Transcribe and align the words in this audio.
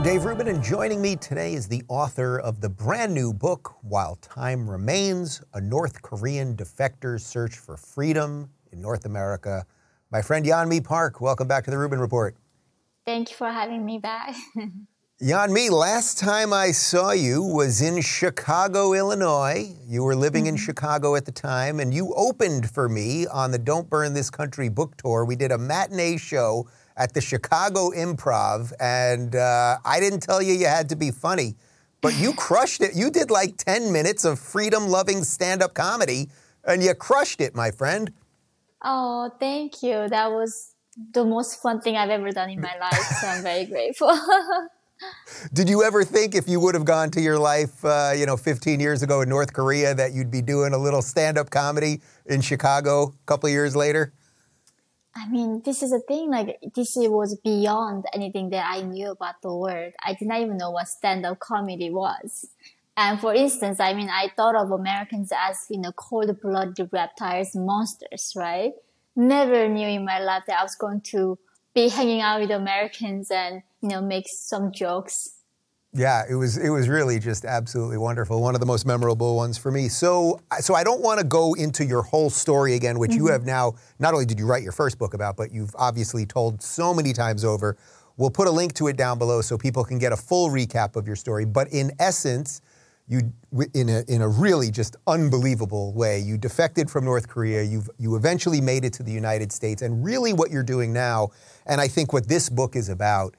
I'm 0.00 0.06
Dave 0.06 0.24
Rubin, 0.24 0.48
and 0.48 0.62
joining 0.62 1.02
me 1.02 1.14
today 1.14 1.52
is 1.52 1.68
the 1.68 1.82
author 1.86 2.38
of 2.38 2.62
the 2.62 2.70
brand 2.70 3.12
new 3.12 3.34
book, 3.34 3.74
While 3.82 4.16
Time 4.22 4.66
Remains 4.66 5.42
A 5.52 5.60
North 5.60 6.00
Korean 6.00 6.56
Defector's 6.56 7.22
Search 7.22 7.58
for 7.58 7.76
Freedom 7.76 8.48
in 8.72 8.80
North 8.80 9.04
America. 9.04 9.66
My 10.10 10.22
friend 10.22 10.46
Yeonmi 10.46 10.82
Park, 10.82 11.20
welcome 11.20 11.46
back 11.46 11.66
to 11.66 11.70
the 11.70 11.76
Rubin 11.76 12.00
Report. 12.00 12.34
Thank 13.04 13.28
you 13.28 13.36
for 13.36 13.50
having 13.50 13.84
me 13.84 13.98
back. 13.98 14.34
Yeonmi, 15.22 15.68
last 15.70 16.18
time 16.18 16.50
I 16.50 16.70
saw 16.70 17.10
you 17.10 17.42
was 17.42 17.82
in 17.82 18.00
Chicago, 18.00 18.94
Illinois. 18.94 19.76
You 19.86 20.02
were 20.02 20.16
living 20.16 20.46
in 20.46 20.54
mm-hmm. 20.54 20.64
Chicago 20.64 21.14
at 21.14 21.26
the 21.26 21.32
time, 21.32 21.78
and 21.78 21.92
you 21.92 22.14
opened 22.14 22.70
for 22.70 22.88
me 22.88 23.26
on 23.26 23.50
the 23.50 23.58
Don't 23.58 23.90
Burn 23.90 24.14
This 24.14 24.30
Country 24.30 24.70
book 24.70 24.96
tour. 24.96 25.26
We 25.26 25.36
did 25.36 25.52
a 25.52 25.58
matinee 25.58 26.16
show 26.16 26.66
at 26.96 27.14
the 27.14 27.20
Chicago 27.20 27.90
Improv, 27.90 28.72
and 28.80 29.34
uh, 29.34 29.78
I 29.84 30.00
didn't 30.00 30.20
tell 30.20 30.42
you 30.42 30.54
you 30.54 30.66
had 30.66 30.88
to 30.90 30.96
be 30.96 31.10
funny, 31.10 31.56
but 32.00 32.16
you 32.18 32.32
crushed 32.36 32.80
it. 32.80 32.94
You 32.94 33.10
did 33.10 33.30
like 33.30 33.56
10 33.56 33.92
minutes 33.92 34.24
of 34.24 34.38
freedom 34.38 34.88
loving 34.88 35.24
stand 35.24 35.62
up 35.62 35.74
comedy, 35.74 36.28
and 36.64 36.82
you 36.82 36.94
crushed 36.94 37.40
it, 37.40 37.54
my 37.54 37.70
friend. 37.70 38.12
Oh, 38.82 39.30
thank 39.38 39.82
you. 39.82 40.08
That 40.08 40.30
was 40.30 40.74
the 41.12 41.24
most 41.24 41.60
fun 41.60 41.80
thing 41.80 41.96
I've 41.96 42.10
ever 42.10 42.30
done 42.30 42.50
in 42.50 42.60
my 42.60 42.76
life, 42.78 43.06
so 43.20 43.26
I'm 43.26 43.42
very 43.42 43.64
grateful. 43.64 44.18
Did 45.52 45.68
you 45.68 45.82
ever 45.82 46.04
think 46.04 46.34
if 46.34 46.46
you 46.46 46.60
would 46.60 46.74
have 46.74 46.84
gone 46.84 47.10
to 47.12 47.20
your 47.20 47.38
life, 47.38 47.84
uh, 47.84 48.12
you 48.14 48.26
know, 48.26 48.36
15 48.36 48.80
years 48.80 49.02
ago 49.02 49.22
in 49.22 49.28
North 49.28 49.52
Korea, 49.52 49.94
that 49.94 50.12
you'd 50.12 50.30
be 50.30 50.42
doing 50.42 50.74
a 50.74 50.78
little 50.78 51.02
stand 51.02 51.38
up 51.38 51.50
comedy 51.50 52.00
in 52.26 52.40
Chicago 52.40 53.04
a 53.04 53.26
couple 53.26 53.46
of 53.46 53.52
years 53.52 53.74
later? 53.74 54.12
I 55.14 55.28
mean, 55.28 55.62
this 55.64 55.82
is 55.82 55.92
a 55.92 55.98
thing, 55.98 56.30
like, 56.30 56.58
this 56.74 56.92
was 56.96 57.36
beyond 57.42 58.04
anything 58.14 58.50
that 58.50 58.64
I 58.66 58.82
knew 58.82 59.10
about 59.10 59.42
the 59.42 59.52
world. 59.52 59.92
I 60.04 60.14
did 60.14 60.28
not 60.28 60.40
even 60.40 60.56
know 60.56 60.70
what 60.70 60.86
stand 60.86 61.26
up 61.26 61.40
comedy 61.40 61.90
was. 61.90 62.46
And 62.96 63.20
for 63.20 63.34
instance, 63.34 63.80
I 63.80 63.94
mean, 63.94 64.08
I 64.08 64.30
thought 64.36 64.54
of 64.54 64.70
Americans 64.70 65.32
as, 65.36 65.66
you 65.68 65.80
know, 65.80 65.92
cold 65.92 66.40
blooded 66.40 66.90
reptiles, 66.92 67.54
monsters, 67.54 68.32
right? 68.36 68.72
Never 69.16 69.68
knew 69.68 69.88
in 69.88 70.04
my 70.04 70.20
life 70.20 70.44
that 70.46 70.60
I 70.60 70.62
was 70.62 70.76
going 70.76 71.00
to 71.12 71.38
be 71.74 71.88
hanging 71.88 72.20
out 72.20 72.40
with 72.40 72.50
Americans 72.50 73.30
and, 73.30 73.62
you 73.80 73.88
know, 73.88 74.02
make 74.02 74.26
some 74.28 74.70
jokes. 74.72 75.39
Yeah, 75.92 76.22
it 76.30 76.36
was 76.36 76.56
it 76.56 76.70
was 76.70 76.88
really 76.88 77.18
just 77.18 77.44
absolutely 77.44 77.98
wonderful. 77.98 78.40
One 78.40 78.54
of 78.54 78.60
the 78.60 78.66
most 78.66 78.86
memorable 78.86 79.34
ones 79.34 79.58
for 79.58 79.72
me. 79.72 79.88
So 79.88 80.40
so 80.60 80.74
I 80.74 80.84
don't 80.84 81.00
want 81.00 81.18
to 81.18 81.26
go 81.26 81.54
into 81.54 81.84
your 81.84 82.02
whole 82.02 82.30
story 82.30 82.74
again, 82.74 82.98
which 82.98 83.12
you 83.12 83.24
mm-hmm. 83.24 83.32
have 83.32 83.44
now 83.44 83.74
not 83.98 84.14
only 84.14 84.24
did 84.24 84.38
you 84.38 84.46
write 84.46 84.62
your 84.62 84.72
first 84.72 84.98
book 84.98 85.14
about, 85.14 85.36
but 85.36 85.52
you've 85.52 85.74
obviously 85.76 86.24
told 86.24 86.62
so 86.62 86.94
many 86.94 87.12
times 87.12 87.44
over. 87.44 87.76
We'll 88.16 88.30
put 88.30 88.46
a 88.46 88.50
link 88.50 88.74
to 88.74 88.86
it 88.86 88.96
down 88.96 89.18
below 89.18 89.40
so 89.40 89.58
people 89.58 89.82
can 89.82 89.98
get 89.98 90.12
a 90.12 90.16
full 90.16 90.50
recap 90.50 90.94
of 90.94 91.06
your 91.08 91.16
story. 91.16 91.44
But 91.44 91.72
in 91.72 91.90
essence, 91.98 92.60
you 93.08 93.32
in 93.74 93.88
a 93.88 94.04
in 94.06 94.22
a 94.22 94.28
really 94.28 94.70
just 94.70 94.94
unbelievable 95.08 95.92
way, 95.92 96.20
you 96.20 96.38
defected 96.38 96.88
from 96.88 97.04
North 97.04 97.26
Korea. 97.26 97.64
You've 97.64 97.90
you 97.98 98.14
eventually 98.14 98.60
made 98.60 98.84
it 98.84 98.92
to 98.94 99.02
the 99.02 99.10
United 99.10 99.50
States, 99.50 99.82
and 99.82 100.04
really 100.04 100.32
what 100.32 100.52
you're 100.52 100.62
doing 100.62 100.92
now, 100.92 101.30
and 101.66 101.80
I 101.80 101.88
think 101.88 102.12
what 102.12 102.28
this 102.28 102.48
book 102.48 102.76
is 102.76 102.88
about 102.88 103.34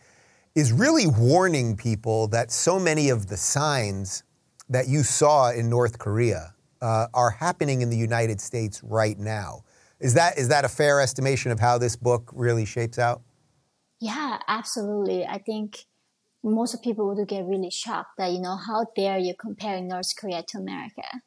is 0.56 0.72
really 0.72 1.08
warning 1.08 1.76
people 1.76 2.28
that 2.28 2.52
so 2.52 2.80
many 2.80 3.10
of 3.10 3.28
the 3.28 3.38
signs 3.38 4.24
that 4.70 4.88
you 4.88 5.04
saw 5.04 5.52
in 5.52 5.70
North 5.70 6.00
Korea 6.00 6.54
uh, 6.82 7.08
are 7.14 7.30
happening 7.30 7.82
in 7.82 7.90
the 7.90 7.98
United 7.98 8.42
States 8.42 8.82
right 8.84 9.18
now. 9.18 9.64
Is 10.00 10.14
that 10.16 10.38
is 10.38 10.48
that 10.48 10.66
a 10.66 10.70
fair 10.70 11.00
estimation 11.00 11.52
of 11.52 11.60
how 11.60 11.78
this 11.78 11.96
book 11.96 12.32
really 12.34 12.66
shapes 12.66 12.98
out? 12.98 13.22
Yeah, 14.00 14.40
absolutely. 14.48 15.26
I 15.26 15.38
think 15.38 15.86
most 16.44 16.82
people 16.84 17.08
would 17.08 17.28
get 17.28 17.46
really 17.46 17.70
shocked 17.70 18.18
that, 18.18 18.32
you 18.32 18.42
know, 18.42 18.58
how 18.58 18.88
dare 18.96 19.20
you 19.20 19.36
comparing 19.40 19.88
North 19.88 20.16
Korea 20.18 20.44
to 20.48 20.58
America? 20.58 21.22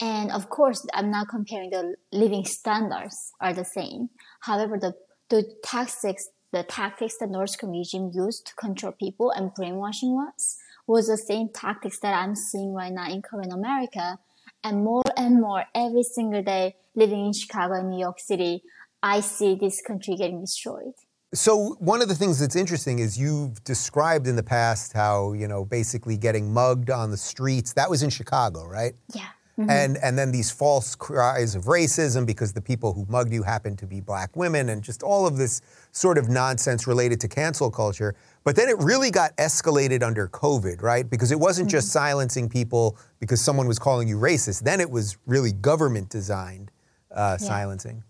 And 0.00 0.32
of 0.32 0.48
course, 0.48 0.86
I'm 0.94 1.10
not 1.10 1.28
comparing 1.28 1.70
the 1.70 1.94
living 2.12 2.44
standards 2.44 3.32
are 3.40 3.52
the 3.52 3.64
same. 3.64 4.08
However, 4.40 4.78
the, 4.78 4.94
the 5.28 5.44
tactics, 5.62 6.28
the 6.52 6.62
tactics 6.62 7.16
that 7.18 7.30
North 7.30 7.58
Korean 7.58 7.78
regime 7.78 8.10
used 8.14 8.46
to 8.46 8.54
control 8.54 8.92
people 8.92 9.30
and 9.30 9.52
brainwashing 9.54 10.14
was, 10.14 10.56
was 10.86 11.08
the 11.08 11.16
same 11.16 11.48
tactics 11.48 11.98
that 12.00 12.14
I'm 12.14 12.34
seeing 12.34 12.72
right 12.72 12.92
now 12.92 13.10
in 13.10 13.22
Korean 13.22 13.52
America. 13.52 14.18
And 14.62 14.84
more 14.84 15.02
and 15.16 15.40
more 15.40 15.64
every 15.74 16.02
single 16.02 16.42
day 16.42 16.76
living 16.94 17.26
in 17.26 17.32
Chicago 17.32 17.74
and 17.74 17.90
New 17.90 18.00
York 18.00 18.20
City, 18.20 18.62
I 19.02 19.20
see 19.20 19.54
this 19.54 19.80
country 19.80 20.16
getting 20.16 20.40
destroyed. 20.40 20.94
So 21.34 21.76
one 21.80 22.00
of 22.02 22.08
the 22.08 22.14
things 22.14 22.38
that's 22.38 22.56
interesting 22.56 22.98
is 22.98 23.18
you've 23.18 23.62
described 23.64 24.26
in 24.26 24.36
the 24.36 24.42
past 24.42 24.92
how 24.92 25.32
you 25.32 25.48
know 25.48 25.64
basically 25.64 26.16
getting 26.16 26.52
mugged 26.52 26.90
on 26.90 27.10
the 27.10 27.16
streets. 27.16 27.72
That 27.74 27.90
was 27.90 28.02
in 28.02 28.10
Chicago, 28.10 28.64
right? 28.64 28.94
Yeah. 29.14 29.28
And 29.58 29.96
and 30.02 30.18
then 30.18 30.32
these 30.32 30.50
false 30.50 30.94
cries 30.94 31.54
of 31.54 31.64
racism 31.64 32.26
because 32.26 32.52
the 32.52 32.60
people 32.60 32.92
who 32.92 33.06
mugged 33.08 33.32
you 33.32 33.42
happened 33.42 33.78
to 33.78 33.86
be 33.86 34.00
black 34.02 34.36
women, 34.36 34.68
and 34.68 34.82
just 34.82 35.02
all 35.02 35.26
of 35.26 35.38
this 35.38 35.62
sort 35.92 36.18
of 36.18 36.28
nonsense 36.28 36.86
related 36.86 37.20
to 37.22 37.28
cancel 37.28 37.70
culture. 37.70 38.14
But 38.44 38.54
then 38.54 38.68
it 38.68 38.76
really 38.78 39.10
got 39.10 39.34
escalated 39.38 40.02
under 40.02 40.28
COVID, 40.28 40.82
right? 40.82 41.08
Because 41.08 41.32
it 41.32 41.40
wasn't 41.40 41.70
just 41.70 41.88
silencing 41.88 42.50
people 42.50 42.98
because 43.18 43.40
someone 43.40 43.66
was 43.66 43.78
calling 43.78 44.08
you 44.08 44.18
racist. 44.18 44.62
Then 44.64 44.78
it 44.80 44.90
was 44.90 45.16
really 45.26 45.52
government 45.52 46.10
designed 46.10 46.70
uh, 47.10 47.38
Yeah. 47.40 47.46
silencing. 47.48 48.02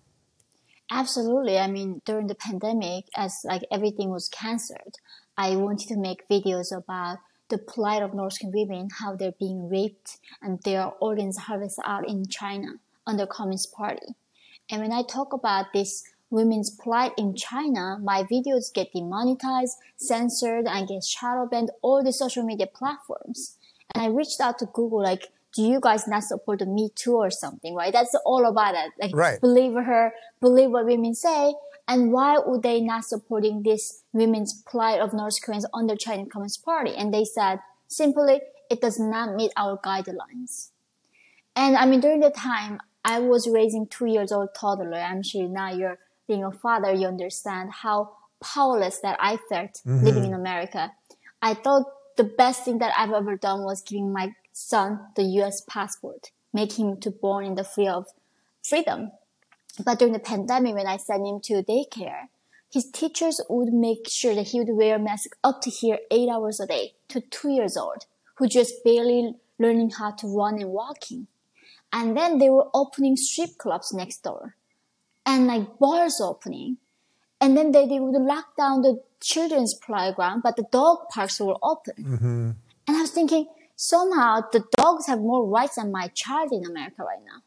Absolutely. 0.91 1.59
I 1.59 1.67
mean, 1.69 2.01
during 2.05 2.27
the 2.27 2.35
pandemic, 2.35 3.07
as 3.17 3.41
like 3.45 3.63
everything 3.71 4.11
was 4.11 4.29
cancelled, 4.29 4.95
I 5.37 5.57
wanted 5.57 5.89
to 5.89 5.97
make 5.97 6.29
videos 6.29 6.77
about 6.77 7.19
the 7.49 7.59
plight 7.59 8.03
of 8.03 8.15
North 8.15 8.39
Korean 8.41 8.69
women, 8.69 8.89
how 8.99 9.15
they're 9.15 9.33
being 9.39 9.69
raped 9.69 10.19
and 10.43 10.61
their 10.63 10.93
organs 11.01 11.37
harvested 11.39 11.85
out 11.87 12.09
in 12.09 12.27
China 12.27 12.75
under 13.07 13.27
Communist 13.27 13.73
Party. 13.73 14.15
And 14.71 14.83
when 14.83 14.93
I 14.93 15.03
talk 15.03 15.33
about 15.33 15.73
this 15.73 16.03
women's 16.31 16.71
plight 16.71 17.13
in 17.17 17.37
China, 17.37 17.99
my 18.03 18.25
videos 18.25 18.73
get 18.73 18.93
demonetized, 18.93 19.77
censored, 19.97 20.67
and 20.67 20.89
get 20.89 21.05
shadow 21.05 21.47
banned 21.47 21.71
all 21.83 22.03
the 22.03 22.13
social 22.13 22.43
media 22.43 22.67
platforms. 22.67 23.57
And 23.95 24.03
I 24.03 24.09
reached 24.09 24.41
out 24.41 24.59
to 24.59 24.67
Google, 24.67 25.03
like, 25.03 25.31
do 25.55 25.63
you 25.63 25.81
guys 25.81 26.07
not 26.09 26.25
support 26.25 26.59
the 26.59 26.67
Me 26.67 26.91
Too 26.95 27.15
or 27.15 27.31
something, 27.31 27.75
right? 27.75 27.93
That's 27.93 28.15
all 28.27 28.45
about 28.45 28.75
it. 28.75 28.93
Like, 29.01 29.13
Right. 29.15 29.41
believe 29.41 29.75
her, 29.75 30.13
believe 30.41 30.71
what 30.71 30.85
women 30.85 31.15
say, 31.15 31.55
and 31.89 32.13
why 32.13 32.39
would 32.39 32.63
they 32.63 32.81
not 32.81 33.05
supporting 33.05 33.63
this 33.63 34.03
women's 34.13 34.53
plight 34.53 35.01
of 35.01 35.13
North 35.13 35.41
Koreans 35.41 35.67
under 35.73 35.95
Chinese 35.95 36.29
Communist 36.33 36.65
Party? 36.65 36.95
And 36.95 37.15
they 37.15 37.25
said 37.25 37.61
simply, 37.87 38.41
it 38.69 38.81
does 38.81 38.99
not 38.99 39.35
meet 39.35 39.53
our 39.57 39.79
guidelines. 39.79 40.71
And 41.55 41.77
I 41.77 41.87
mean, 41.87 42.01
during 42.01 42.21
the 42.21 42.31
time, 42.31 42.81
I 43.05 43.21
was 43.21 43.49
raising 43.49 43.87
two 43.87 44.07
years 44.07 44.33
old 44.33 44.49
toddler. 44.55 44.99
I'm 44.99 45.23
sure 45.23 45.49
now 45.49 45.71
you're 45.71 45.99
being 46.27 46.43
a 46.43 46.51
father, 46.51 46.93
you 46.93 47.07
understand 47.07 47.71
how 47.73 48.13
powerless 48.43 48.99
that 48.99 49.17
I 49.21 49.37
felt 49.49 49.81
mm-hmm. 49.87 50.05
living 50.05 50.25
in 50.25 50.35
America. 50.35 50.93
I 51.41 51.55
thought 51.55 51.85
the 52.17 52.25
best 52.25 52.65
thing 52.65 52.79
that 52.79 52.93
I've 52.99 53.13
ever 53.13 53.37
done 53.37 53.63
was 53.63 53.83
giving 53.83 54.13
my 54.13 54.35
son 54.53 55.01
the 55.15 55.23
U.S. 55.23 55.61
passport, 55.61 56.33
making 56.53 56.89
him 56.89 57.01
to 57.01 57.11
born 57.11 57.45
in 57.45 57.55
the 57.55 57.65
free 57.65 57.87
of 57.87 58.07
freedom. 58.63 59.13
But 59.85 59.99
during 59.99 60.15
the 60.15 60.19
pandemic, 60.19 60.75
when 60.75 60.87
I 60.87 60.97
sent 60.97 61.27
him 61.27 61.41
to 61.41 61.63
daycare, 61.63 62.29
his 62.73 62.91
teachers 62.91 63.41
would 63.49 63.73
make 63.73 64.09
sure 64.09 64.35
that 64.35 64.49
he 64.49 64.59
would 64.59 64.75
wear 64.75 64.97
a 64.97 64.99
mask 64.99 65.31
up 65.45 65.61
to 65.63 65.71
here 65.71 65.99
eight 66.11 66.29
hours 66.29 66.61
a 66.61 66.67
day 66.67 66.95
to 67.09 67.21
two 67.21 67.51
years 67.51 67.77
old, 67.77 68.07
who 68.37 68.49
just 68.49 68.83
barely 68.85 69.35
learning 69.59 69.91
how 69.91 70.11
to 70.13 70.27
run 70.27 70.61
and 70.61 70.71
walking. 70.71 71.27
And 71.93 72.17
then 72.17 72.39
they 72.39 72.51
were 72.51 72.69
opening 72.75 73.17
strip 73.17 73.57
clubs 73.59 73.93
next 73.93 74.23
door 74.23 74.57
and 75.25 75.47
like 75.47 75.79
bars 75.79 76.21
opening. 76.21 76.79
And 77.41 77.57
then 77.57 77.73
they, 77.73 77.87
they 77.87 78.01
would 78.01 78.21
lock 78.21 78.57
down 78.57 78.83
the 78.83 79.03
children's 79.21 79.75
playground, 79.75 80.43
but 80.43 80.57
the 80.57 80.67
dog 80.73 81.09
parks 81.13 81.41
were 81.41 81.57
open. 81.63 81.95
Mm-hmm. 81.99 82.51
And 82.89 82.97
I 82.97 83.01
was 83.01 83.11
thinking, 83.11 83.47
somehow 83.77 84.41
the 84.53 84.65
dogs 84.77 85.07
have 85.07 85.21
more 85.21 85.47
rights 85.47 85.77
than 85.77 85.93
my 85.93 86.09
child 86.09 86.53
in 86.53 86.65
America 86.65 87.03
right 87.03 87.25
now. 87.25 87.43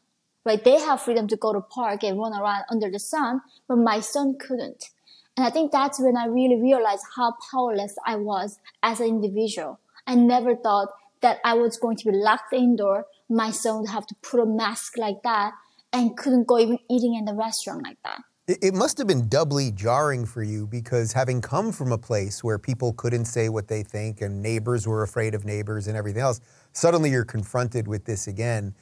They 0.56 0.78
have 0.80 1.02
freedom 1.02 1.28
to 1.28 1.36
go 1.36 1.52
to 1.52 1.60
park 1.60 2.02
and 2.02 2.18
run 2.18 2.32
around 2.32 2.64
under 2.70 2.90
the 2.90 2.98
sun, 2.98 3.42
but 3.68 3.76
my 3.76 4.00
son 4.00 4.36
couldn't. 4.38 4.90
And 5.36 5.46
I 5.46 5.50
think 5.50 5.72
that's 5.72 6.00
when 6.00 6.16
I 6.16 6.26
really 6.26 6.60
realized 6.60 7.04
how 7.16 7.34
powerless 7.50 7.96
I 8.06 8.16
was 8.16 8.58
as 8.82 9.00
an 9.00 9.06
individual. 9.06 9.78
I 10.06 10.14
never 10.14 10.56
thought 10.56 10.88
that 11.20 11.38
I 11.44 11.54
was 11.54 11.76
going 11.76 11.96
to 11.98 12.10
be 12.10 12.16
locked 12.16 12.52
indoor. 12.52 13.06
My 13.28 13.50
son 13.50 13.80
would 13.80 13.90
have 13.90 14.06
to 14.08 14.14
put 14.22 14.40
a 14.40 14.46
mask 14.46 14.96
like 14.98 15.22
that 15.22 15.52
and 15.92 16.16
couldn't 16.16 16.46
go 16.46 16.58
even 16.58 16.78
eating 16.90 17.14
in 17.14 17.24
the 17.24 17.34
restaurant 17.34 17.84
like 17.84 17.98
that. 18.04 18.20
It 18.48 18.74
must 18.74 18.98
have 18.98 19.06
been 19.06 19.28
doubly 19.28 19.70
jarring 19.70 20.26
for 20.26 20.42
you 20.42 20.66
because 20.66 21.12
having 21.12 21.40
come 21.40 21.70
from 21.70 21.92
a 21.92 21.98
place 21.98 22.42
where 22.42 22.58
people 22.58 22.92
couldn't 22.94 23.26
say 23.26 23.48
what 23.48 23.68
they 23.68 23.84
think 23.84 24.20
and 24.22 24.42
neighbors 24.42 24.88
were 24.88 25.04
afraid 25.04 25.34
of 25.34 25.44
neighbors 25.44 25.86
and 25.86 25.96
everything 25.96 26.22
else, 26.22 26.40
suddenly 26.72 27.10
you're 27.10 27.24
confronted 27.24 27.86
with 27.86 28.04
this 28.06 28.26
again. 28.26 28.74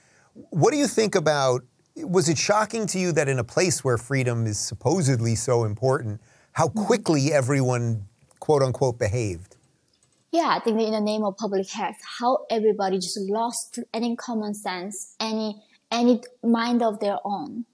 What 0.50 0.72
do 0.72 0.76
you 0.76 0.86
think 0.86 1.14
about? 1.14 1.62
Was 1.96 2.28
it 2.28 2.38
shocking 2.38 2.86
to 2.88 2.98
you 2.98 3.12
that 3.12 3.28
in 3.28 3.38
a 3.38 3.44
place 3.44 3.82
where 3.82 3.98
freedom 3.98 4.46
is 4.46 4.58
supposedly 4.58 5.34
so 5.34 5.64
important, 5.64 6.20
how 6.52 6.68
mm-hmm. 6.68 6.84
quickly 6.84 7.32
everyone, 7.32 8.06
quote 8.38 8.62
unquote, 8.62 8.98
behaved? 8.98 9.56
Yeah, 10.30 10.48
I 10.48 10.60
think 10.60 10.80
in 10.80 10.92
the 10.92 11.00
name 11.00 11.24
of 11.24 11.36
public 11.36 11.68
health, 11.70 11.96
how 12.18 12.46
everybody 12.50 12.98
just 12.98 13.18
lost 13.18 13.78
any 13.94 14.14
common 14.14 14.54
sense, 14.54 15.14
any 15.18 15.62
any 15.90 16.22
mind 16.42 16.82
of 16.82 17.00
their 17.00 17.16
own. 17.24 17.64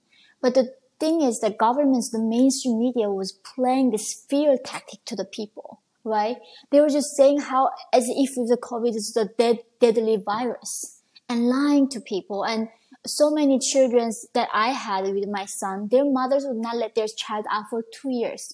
But 0.41 0.53
the 0.53 0.73
thing 0.99 1.21
is, 1.21 1.39
the 1.39 1.49
governments, 1.49 2.09
the 2.11 2.21
mainstream 2.21 2.79
media 2.79 3.09
was 3.09 3.33
playing 3.33 3.91
this 3.91 4.25
fear 4.29 4.57
tactic 4.63 5.03
to 5.05 5.15
the 5.17 5.25
people, 5.25 5.81
right? 6.05 6.37
They 6.71 6.79
were 6.79 6.89
just 6.89 7.15
saying 7.17 7.41
how 7.41 7.71
as 7.91 8.05
if 8.07 8.35
the 8.35 8.57
COVID 8.61 8.95
is 8.95 9.11
the 9.13 9.29
dead, 9.37 9.59
deadly 9.81 10.15
virus 10.15 10.94
and 11.29 11.47
lying 11.47 11.89
to 11.89 11.99
people. 11.99 12.43
And 12.43 12.69
so 13.05 13.29
many 13.31 13.59
children 13.59 14.11
that 14.33 14.49
I 14.53 14.69
had 14.69 15.05
with 15.05 15.27
my 15.27 15.45
son, 15.45 15.87
their 15.89 16.05
mothers 16.05 16.45
would 16.45 16.57
not 16.57 16.77
let 16.77 16.95
their 16.95 17.07
child 17.07 17.45
out 17.51 17.65
for 17.69 17.83
two 17.93 18.11
years 18.11 18.53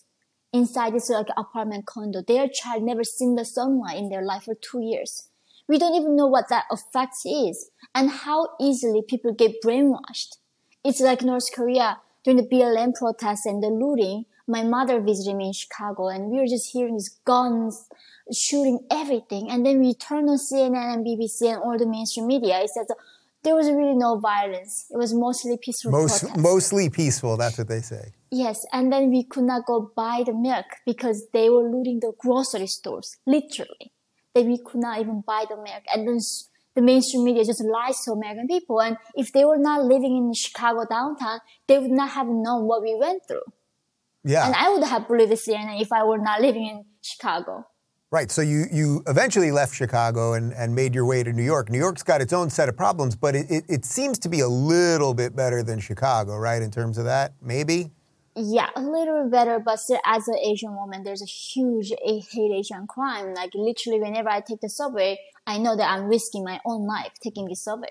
inside 0.54 0.94
this 0.94 1.10
like 1.10 1.28
apartment 1.38 1.86
condo. 1.86 2.22
Their 2.26 2.48
child 2.48 2.84
never 2.84 3.04
seen 3.04 3.36
the 3.36 3.46
sunlight 3.46 3.98
in 3.98 4.10
their 4.10 4.24
life 4.24 4.44
for 4.44 4.56
two 4.56 4.82
years. 4.82 5.30
We 5.68 5.78
don't 5.78 5.96
even 5.96 6.16
know 6.16 6.28
what 6.28 6.50
that 6.50 6.66
effect 6.70 7.16
is 7.26 7.70
and 7.96 8.10
how 8.10 8.50
easily 8.60 9.02
people 9.08 9.34
get 9.34 9.62
brainwashed. 9.64 10.38
It's 10.84 11.00
like 11.00 11.22
North 11.22 11.50
Korea 11.54 12.00
during 12.24 12.38
the 12.38 12.48
BLM 12.48 12.94
protests 12.94 13.46
and 13.46 13.64
the 13.64 13.68
looting. 13.68 14.26
My 14.52 14.64
mother 14.64 15.00
visited 15.00 15.36
me 15.38 15.48
in 15.48 15.54
Chicago 15.54 16.10
and 16.10 16.30
we 16.30 16.38
were 16.40 16.52
just 16.56 16.72
hearing 16.74 16.96
these 16.96 17.18
guns 17.26 17.88
shooting 18.34 18.80
everything. 18.92 19.50
And 19.50 19.66
then 19.66 19.80
we 19.80 19.94
turned 19.94 20.30
on 20.30 20.38
CNN 20.38 20.94
and 20.94 21.06
BBC 21.06 21.54
and 21.54 21.62
all 21.64 21.78
the 21.78 21.86
mainstream 21.86 22.28
media. 22.28 22.60
It 22.60 22.70
said 22.70 22.88
there 23.44 23.56
was 23.56 23.68
really 23.68 23.96
no 23.96 24.20
violence. 24.20 24.88
It 24.90 24.98
was 24.98 25.14
mostly 25.14 25.58
peaceful. 25.58 25.92
Most, 25.92 26.38
mostly 26.38 26.90
peaceful. 26.90 27.38
That's 27.38 27.58
what 27.58 27.70
they 27.70 27.82
say. 27.82 28.12
Yes, 28.30 28.66
and 28.72 28.92
then 28.92 29.10
we 29.10 29.24
could 29.24 29.44
not 29.44 29.66
go 29.66 29.92
buy 29.96 30.24
the 30.26 30.34
milk 30.34 30.66
because 30.86 31.28
they 31.34 31.50
were 31.50 31.64
looting 31.64 32.00
the 32.00 32.14
grocery 32.20 32.68
stores, 32.68 33.18
literally. 33.26 33.94
That 34.34 34.46
we 34.46 34.60
could 34.64 34.80
not 34.80 35.00
even 35.00 35.24
buy 35.28 35.46
the 35.50 35.58
milk, 35.58 35.84
and 35.94 36.08
then 36.08 36.20
the 36.76 36.82
mainstream 36.82 37.26
media 37.26 37.44
just 37.44 37.64
lies 37.64 38.00
to 38.06 38.12
American 38.12 38.48
people. 38.48 38.80
And 38.80 38.96
if 39.16 39.34
they 39.34 39.44
were 39.44 39.58
not 39.58 39.84
living 39.84 40.16
in 40.16 40.34
Chicago 40.34 40.86
downtown, 40.90 41.40
they 41.68 41.78
would 41.80 41.92
not 41.92 42.12
have 42.12 42.28
known 42.28 42.66
what 42.66 42.82
we 42.82 42.96
went 42.96 43.24
through. 43.28 43.44
Yeah. 44.24 44.46
And 44.46 44.56
I 44.56 44.70
would 44.70 44.84
have 44.84 45.08
believed 45.08 45.32
CNN 45.32 45.82
if 45.82 45.92
I 45.92 46.04
were 46.04 46.18
not 46.18 46.42
living 46.42 46.66
in 46.68 46.86
Chicago. 47.02 47.66
Right. 48.12 48.30
So 48.30 48.42
you, 48.42 48.66
you 48.72 49.04
eventually 49.08 49.52
left 49.52 49.74
Chicago 49.74 50.34
and, 50.34 50.52
and 50.54 50.76
made 50.76 50.94
your 50.94 51.06
way 51.06 51.24
to 51.24 51.32
New 51.32 51.44
York. 51.44 51.70
New 51.70 51.80
York's 51.80 52.04
got 52.04 52.20
its 52.20 52.34
own 52.34 52.50
set 52.50 52.68
of 52.68 52.76
problems, 52.76 53.16
but 53.16 53.36
it, 53.36 53.50
it, 53.50 53.64
it 53.70 53.86
seems 53.86 54.20
to 54.20 54.30
be 54.30 54.42
a 54.42 54.50
little 54.50 55.14
bit 55.14 55.34
better 55.34 55.64
than 55.64 55.80
Chicago, 55.80 56.36
right, 56.36 56.62
in 56.62 56.72
terms 56.72 56.98
of 56.98 57.06
that? 57.06 57.34
Maybe? 57.42 57.92
Yeah, 58.36 58.68
a 58.76 58.82
little 58.82 59.24
bit 59.24 59.32
better, 59.32 59.60
but 59.60 59.80
still, 59.80 60.00
as 60.06 60.28
an 60.28 60.38
Asian 60.38 60.76
woman, 60.76 61.04
there's 61.04 61.22
a 61.22 61.26
huge 61.26 61.94
hate 62.04 62.52
Asian 62.54 62.86
crime. 62.86 63.34
Like, 63.34 63.52
literally, 63.54 64.02
whenever 64.02 64.30
I 64.30 64.42
take 64.42 64.60
the 64.60 64.70
subway, 64.70 65.18
I 65.48 65.58
know 65.58 65.78
that 65.78 65.90
I'm 65.90 66.06
risking 66.06 66.44
my 66.44 66.60
own 66.66 66.86
life 66.86 67.12
taking 67.24 67.48
the 67.48 67.56
subway. 67.56 67.90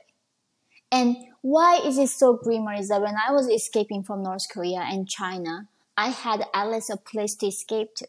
And 0.93 1.17
why 1.41 1.81
is 1.85 1.97
it 1.99 2.09
so 2.09 2.35
grimmer 2.35 2.75
is 2.75 2.89
that 2.89 3.01
when 3.01 3.15
I 3.17 3.33
was 3.33 3.49
escaping 3.49 4.03
from 4.03 4.23
North 4.23 4.49
Korea 4.53 4.81
and 4.81 5.09
China, 5.09 5.69
I 5.97 6.11
had 6.11 6.45
at 6.55 6.71
least 6.71 6.91
a 6.91 6.97
place 6.97 7.35
to 7.37 7.47
escape 7.47 7.95
to 7.97 8.09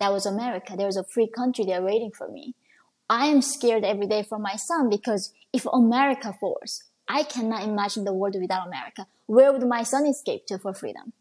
that 0.00 0.12
was 0.12 0.26
America. 0.26 0.74
There 0.76 0.86
was 0.86 0.96
a 0.96 1.04
free 1.04 1.28
country 1.28 1.64
there 1.64 1.82
waiting 1.82 2.10
for 2.10 2.28
me. 2.28 2.54
I 3.08 3.26
am 3.26 3.42
scared 3.42 3.84
every 3.84 4.06
day 4.06 4.22
for 4.22 4.38
my 4.38 4.56
son 4.56 4.88
because 4.88 5.32
if 5.52 5.66
America 5.66 6.34
falls, 6.38 6.84
I 7.08 7.22
cannot 7.22 7.64
imagine 7.64 8.04
the 8.04 8.12
world 8.12 8.36
without 8.40 8.66
America. 8.66 9.06
Where 9.26 9.52
would 9.52 9.66
my 9.66 9.82
son 9.82 10.06
escape 10.06 10.46
to 10.46 10.58
for 10.58 10.74
freedom? 10.74 11.12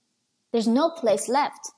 There's 0.52 0.68
no 0.68 0.90
place 0.90 1.28
left. 1.28 1.72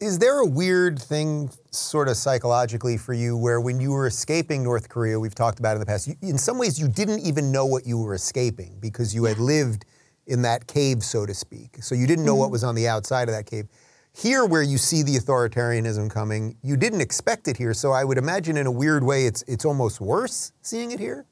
Is 0.00 0.18
there 0.18 0.40
a 0.40 0.46
weird 0.46 1.00
thing, 1.00 1.50
sort 1.70 2.08
of 2.08 2.16
psychologically, 2.16 2.96
for 2.96 3.14
you 3.14 3.36
where 3.36 3.60
when 3.60 3.80
you 3.80 3.92
were 3.92 4.06
escaping 4.06 4.64
North 4.64 4.88
Korea, 4.88 5.18
we've 5.20 5.34
talked 5.34 5.60
about 5.60 5.74
in 5.74 5.80
the 5.80 5.86
past, 5.86 6.08
you, 6.08 6.16
in 6.22 6.38
some 6.38 6.58
ways 6.58 6.78
you 6.78 6.88
didn't 6.88 7.20
even 7.20 7.52
know 7.52 7.66
what 7.66 7.86
you 7.86 7.98
were 7.98 8.14
escaping 8.14 8.78
because 8.80 9.14
you 9.14 9.24
had 9.24 9.38
lived 9.38 9.84
in 10.26 10.42
that 10.42 10.66
cave, 10.66 11.02
so 11.02 11.26
to 11.26 11.34
speak. 11.34 11.82
So 11.82 11.94
you 11.94 12.06
didn't 12.06 12.24
know 12.24 12.32
mm-hmm. 12.32 12.40
what 12.40 12.50
was 12.50 12.64
on 12.64 12.74
the 12.74 12.88
outside 12.88 13.28
of 13.28 13.34
that 13.34 13.46
cave. 13.46 13.66
Here, 14.14 14.44
where 14.44 14.62
you 14.62 14.76
see 14.76 15.02
the 15.02 15.16
authoritarianism 15.16 16.10
coming, 16.10 16.56
you 16.62 16.76
didn't 16.76 17.00
expect 17.00 17.48
it 17.48 17.56
here. 17.56 17.72
So 17.72 17.92
I 17.92 18.04
would 18.04 18.18
imagine, 18.18 18.56
in 18.56 18.66
a 18.66 18.70
weird 18.70 19.04
way, 19.04 19.26
it's 19.26 19.42
it's 19.48 19.64
almost 19.64 20.00
worse 20.00 20.52
seeing 20.60 20.90
it 20.90 21.00
here. 21.00 21.24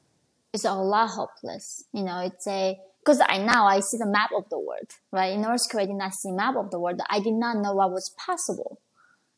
It's 0.51 0.65
a 0.65 0.73
lot 0.73 1.09
hopeless. 1.09 1.85
You 1.93 2.03
know, 2.03 2.19
it's 2.21 2.47
a 2.47 2.79
because 3.03 3.21
I 3.25 3.37
now 3.37 3.67
I 3.67 3.81
see 3.81 3.97
the 3.97 4.07
map 4.07 4.31
of 4.35 4.49
the 4.49 4.57
world, 4.57 4.91
right? 5.11 5.33
In 5.33 5.41
North 5.41 5.69
Korea, 5.69 5.83
I 5.83 5.87
did 5.87 5.95
not 5.95 6.13
see 6.13 6.31
map 6.31 6.55
of 6.55 6.71
the 6.71 6.79
world. 6.79 6.99
I 7.07 7.19
did 7.19 7.33
not 7.33 7.57
know 7.57 7.73
what 7.73 7.91
was 7.91 8.09
possible. 8.09 8.79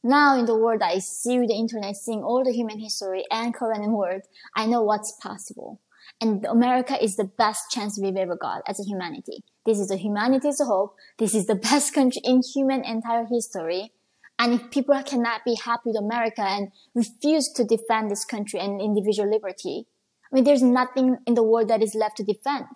Now 0.04 0.38
in 0.38 0.46
the 0.46 0.58
world, 0.58 0.82
I 0.82 1.00
see 1.00 1.38
the 1.40 1.54
internet, 1.54 1.96
seeing 1.96 2.24
all 2.24 2.44
the 2.44 2.52
human 2.52 2.80
history 2.80 3.24
and 3.32 3.54
Korean 3.54 3.94
world. 3.94 4.24
I 4.56 4.66
know 4.66 4.82
what's 4.82 5.14
possible. 5.14 5.80
And 6.22 6.46
America 6.46 7.02
is 7.04 7.16
the 7.16 7.26
best 7.26 7.70
chance 7.72 8.00
we've 8.02 8.16
ever 8.16 8.36
got 8.36 8.62
as 8.68 8.80
a 8.80 8.84
humanity. 8.84 9.44
This 9.66 9.80
is 9.80 9.92
a 9.92 9.98
humanity's 9.98 10.62
hope. 10.62 10.96
This 11.18 11.36
is 11.36 11.48
the 11.48 11.56
best 11.72 11.94
country 11.94 12.22
in 12.24 12.42
human 12.42 12.84
entire 12.86 13.26
history. 13.26 13.92
And 14.40 14.54
if 14.54 14.72
people 14.72 15.02
cannot 15.04 15.46
be 15.46 15.56
happy 15.56 15.92
with 15.92 15.98
America 15.98 16.42
and 16.42 16.72
refuse 16.96 17.50
to 17.54 17.64
defend 17.64 18.10
this 18.10 18.26
country 18.26 18.60
and 18.60 18.82
individual 18.82 19.30
liberty, 19.30 19.86
I 20.32 20.36
mean, 20.36 20.44
there's 20.44 20.64
nothing 20.64 21.18
in 21.28 21.36
the 21.36 21.44
world 21.44 21.68
that 21.68 21.84
is 21.84 21.94
left 21.94 22.18
to 22.18 22.24
defend. 22.24 22.68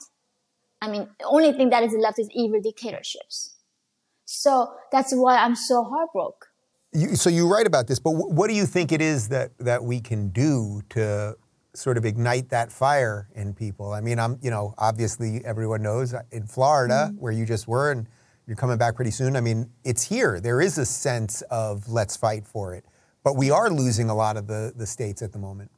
I 0.81 0.89
mean, 0.89 1.09
the 1.19 1.25
only 1.25 1.53
thing 1.53 1.71
that 1.71 1.83
is 1.83 1.93
left 1.93 2.19
is 2.19 2.29
evil 2.33 2.61
dictatorships. 2.61 3.55
So 4.25 4.73
that's 4.91 5.13
why 5.13 5.37
I'm 5.37 5.55
so 5.55 5.83
heartbroken. 5.83 6.49
You, 6.93 7.15
so 7.15 7.29
you 7.29 7.47
write 7.47 7.67
about 7.67 7.87
this, 7.87 7.99
but 7.99 8.11
what 8.11 8.47
do 8.47 8.53
you 8.53 8.65
think 8.65 8.91
it 8.91 9.01
is 9.01 9.29
that, 9.29 9.57
that 9.57 9.83
we 9.83 9.99
can 9.99 10.29
do 10.29 10.81
to 10.89 11.35
sort 11.77 11.95
of 11.95 12.05
ignite 12.05 12.49
that 12.49 12.71
fire 12.71 13.29
in 13.35 13.53
people. 13.53 13.93
I 13.93 14.01
mean, 14.01 14.17
I'm, 14.17 14.39
you 14.41 14.49
know, 14.49 14.73
obviously 14.79 15.45
everyone 15.45 15.83
knows 15.83 16.13
uh, 16.13 16.23
in 16.31 16.47
Florida 16.47 17.09
mm-hmm. 17.09 17.19
where 17.19 17.31
you 17.31 17.45
just 17.45 17.67
were 17.67 17.91
and 17.91 18.07
you're 18.47 18.55
coming 18.55 18.77
back 18.77 18.95
pretty 18.95 19.11
soon. 19.11 19.35
I 19.35 19.41
mean, 19.41 19.69
it's 19.83 20.01
here. 20.01 20.39
There 20.39 20.59
is 20.59 20.79
a 20.79 20.85
sense 20.85 21.43
of 21.51 21.87
let's 21.87 22.17
fight 22.17 22.47
for 22.47 22.73
it. 22.73 22.83
But 23.23 23.35
we 23.35 23.51
are 23.51 23.69
losing 23.69 24.09
a 24.09 24.15
lot 24.15 24.37
of 24.37 24.47
the, 24.47 24.73
the 24.75 24.87
states 24.87 25.21
at 25.21 25.33
the 25.33 25.37
moment. 25.39 25.69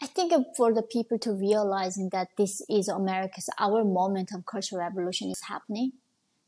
I 0.00 0.06
think 0.06 0.32
for 0.56 0.72
the 0.72 0.82
people 0.82 1.18
to 1.20 1.32
realizing 1.32 2.10
that 2.12 2.28
this 2.36 2.62
is 2.68 2.88
America's, 2.88 3.48
our 3.58 3.84
moment 3.84 4.30
of 4.32 4.46
cultural 4.46 4.80
revolution 4.80 5.30
is 5.30 5.40
happening. 5.48 5.92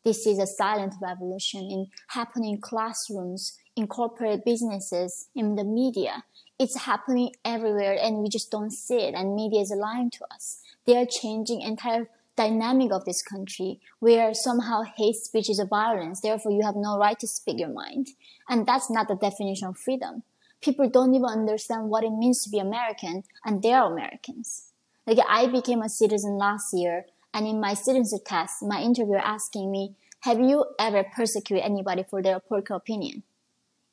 This 0.05 0.25
is 0.25 0.39
a 0.39 0.47
silent 0.47 0.95
revolution 1.03 1.63
in 1.63 1.87
happening 2.09 2.55
in 2.55 2.61
classrooms, 2.61 3.59
in 3.75 3.89
corporate 3.89 4.45
businesses, 4.45 5.29
in 5.35 5.57
the 5.57 5.65
media 5.65 6.23
it's 6.59 6.85
happening 6.85 7.33
everywhere 7.45 7.99
and 8.01 8.19
we 8.19 8.29
just 8.29 8.51
don't 8.51 8.71
see 8.71 8.99
it 8.99 9.15
and 9.15 9.35
media 9.35 9.61
is 9.61 9.73
lying 9.77 10.11
to 10.11 10.25
us. 10.33 10.63
They 10.87 10.97
are 10.97 11.07
changing 11.07 11.61
entire 11.61 12.09
dynamic 12.37 12.93
of 12.93 13.05
this 13.05 13.23
country 13.23 13.81
where 13.99 14.33
somehow 14.35 14.83
hate 14.83 15.17
speech 15.17 15.51
is 15.51 15.59
a 15.59 15.65
violence. 15.65 16.21
Therefore, 16.21 16.53
you 16.53 16.63
have 16.63 16.77
no 16.77 16.99
right 16.99 17.19
to 17.19 17.27
speak 17.27 17.59
your 17.59 17.69
mind. 17.69 18.09
And 18.49 18.67
that's 18.67 18.91
not 18.91 19.09
the 19.09 19.17
definition 19.17 19.69
of 19.69 19.79
freedom. 19.79 20.23
People 20.63 20.89
don't 20.89 21.15
even 21.15 21.27
understand 21.27 21.91
what 21.91 22.05
it 22.05 22.11
means 22.11 22.43
to 22.45 22.51
be 22.51 22.59
American 22.59 23.25
and 23.45 23.63
they 23.63 23.73
are 23.73 23.93
Americans. 23.93 24.73
Like 25.07 25.19
I 25.29 25.47
became 25.47 25.83
a 25.83 25.89
citizen 25.89 26.39
last 26.39 26.73
year 26.73 27.07
and 27.35 27.47
in 27.47 27.61
my 27.61 27.75
citizenship 27.75 28.27
test, 28.27 28.63
my 28.63 28.81
interviewer 28.81 29.19
asking 29.19 29.71
me, 29.71 29.95
have 30.21 30.41
you 30.41 30.65
ever 30.79 31.05
persecuted 31.05 31.65
anybody 31.65 32.05
for 32.09 32.23
their 32.23 32.41
political 32.41 32.77
opinion? 32.77 33.23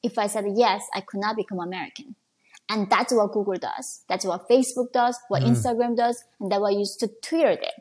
If 0.01 0.17
I 0.17 0.27
said 0.27 0.45
yes, 0.55 0.85
I 0.93 1.01
could 1.01 1.19
not 1.19 1.35
become 1.35 1.59
American. 1.59 2.15
And 2.69 2.89
that's 2.89 3.13
what 3.13 3.31
Google 3.31 3.57
does. 3.57 4.03
That's 4.07 4.25
what 4.25 4.49
Facebook 4.49 4.91
does, 4.93 5.17
what 5.27 5.43
mm. 5.43 5.49
Instagram 5.49 5.97
does, 5.97 6.23
and 6.39 6.51
that's 6.51 6.61
what 6.61 6.73
used 6.73 6.99
to 7.01 7.09
Twitter 7.21 7.55
did. 7.55 7.73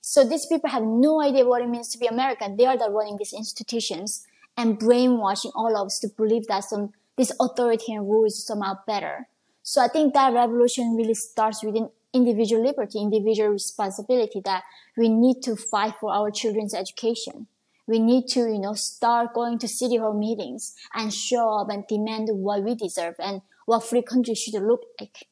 So 0.00 0.24
these 0.24 0.46
people 0.46 0.70
have 0.70 0.82
no 0.82 1.20
idea 1.20 1.46
what 1.46 1.62
it 1.62 1.68
means 1.68 1.88
to 1.90 1.98
be 1.98 2.06
American. 2.06 2.56
They 2.56 2.66
are 2.66 2.76
the 2.76 2.90
running 2.90 3.16
these 3.16 3.32
institutions 3.32 4.26
and 4.56 4.78
brainwashing 4.78 5.52
all 5.54 5.76
of 5.76 5.86
us 5.86 5.98
to 6.00 6.08
believe 6.08 6.46
that 6.48 6.64
some 6.64 6.92
this 7.16 7.32
authoritarian 7.40 8.06
rule 8.06 8.24
is 8.26 8.46
somehow 8.46 8.78
better. 8.86 9.28
So 9.62 9.82
I 9.82 9.88
think 9.88 10.14
that 10.14 10.32
revolution 10.32 10.94
really 10.96 11.14
starts 11.14 11.64
within 11.64 11.90
individual 12.14 12.64
liberty, 12.64 13.00
individual 13.00 13.50
responsibility 13.50 14.40
that 14.44 14.62
we 14.96 15.08
need 15.08 15.42
to 15.42 15.56
fight 15.56 15.94
for 16.00 16.12
our 16.12 16.30
children's 16.30 16.74
education. 16.74 17.48
We 17.86 17.98
need 17.98 18.28
to, 18.28 18.40
you 18.40 18.58
know, 18.58 18.74
start 18.74 19.34
going 19.34 19.58
to 19.58 19.68
city 19.68 19.96
hall 19.96 20.14
meetings 20.14 20.74
and 20.94 21.12
show 21.12 21.58
up 21.58 21.70
and 21.70 21.86
demand 21.86 22.28
what 22.32 22.62
we 22.62 22.74
deserve 22.74 23.16
and 23.18 23.42
what 23.68 23.84
free 23.84 24.00
country 24.00 24.34
should 24.34 24.54
look 24.54 24.80
like. 24.98 25.28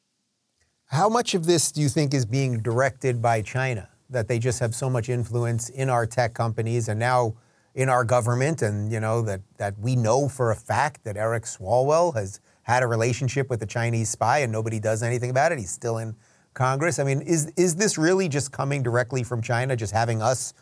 How 0.89 1.09
much 1.09 1.35
of 1.35 1.47
this 1.47 1.73
do 1.73 1.81
you 1.81 1.89
think 1.89 2.13
is 2.13 2.27
being 2.27 2.61
directed 2.61 3.23
by 3.23 3.41
China? 3.41 3.89
That 4.11 4.29
they 4.29 4.39
just 4.39 4.61
have 4.61 4.75
so 4.75 4.91
much 4.91 5.09
influence 5.09 5.71
in 5.71 5.89
our 5.89 6.07
tech 6.07 6.35
companies 6.35 6.89
and 6.89 7.01
now 7.01 7.35
in 7.75 7.89
our 7.89 8.05
government, 8.05 8.63
and 8.63 8.93
you 8.93 9.01
know 9.01 9.23
that 9.23 9.41
that 9.57 9.79
we 9.79 9.97
know 9.97 10.29
for 10.29 10.51
a 10.51 10.55
fact 10.55 11.03
that 11.05 11.17
Eric 11.17 11.45
Swalwell 11.45 12.15
has 12.15 12.41
had 12.63 12.83
a 12.83 12.87
relationship 12.87 13.49
with 13.51 13.63
a 13.63 13.67
Chinese 13.67 14.11
spy 14.11 14.39
and 14.41 14.53
nobody 14.53 14.79
does 14.79 15.03
anything 15.03 15.31
about 15.31 15.51
it. 15.51 15.59
He's 15.59 15.71
still 15.71 15.99
in 15.99 16.15
Congress. 16.55 16.99
I 16.99 17.05
mean, 17.05 17.23
is 17.23 17.47
is 17.57 17.75
this 17.75 17.99
really 17.99 18.29
just 18.29 18.53
coming 18.53 18.83
directly 18.83 19.23
from 19.23 19.43
China, 19.43 19.75
just 19.77 19.93
having 19.93 20.23
us 20.23 20.55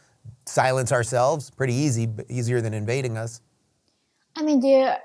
silence 0.47 0.93
ourselves? 0.93 1.51
Pretty 1.51 1.75
easy, 1.75 2.09
easier 2.31 2.61
than 2.61 2.73
invading 2.73 3.19
us. 3.19 3.43
I 4.37 4.43
mean, 4.43 4.61
there 4.61 4.99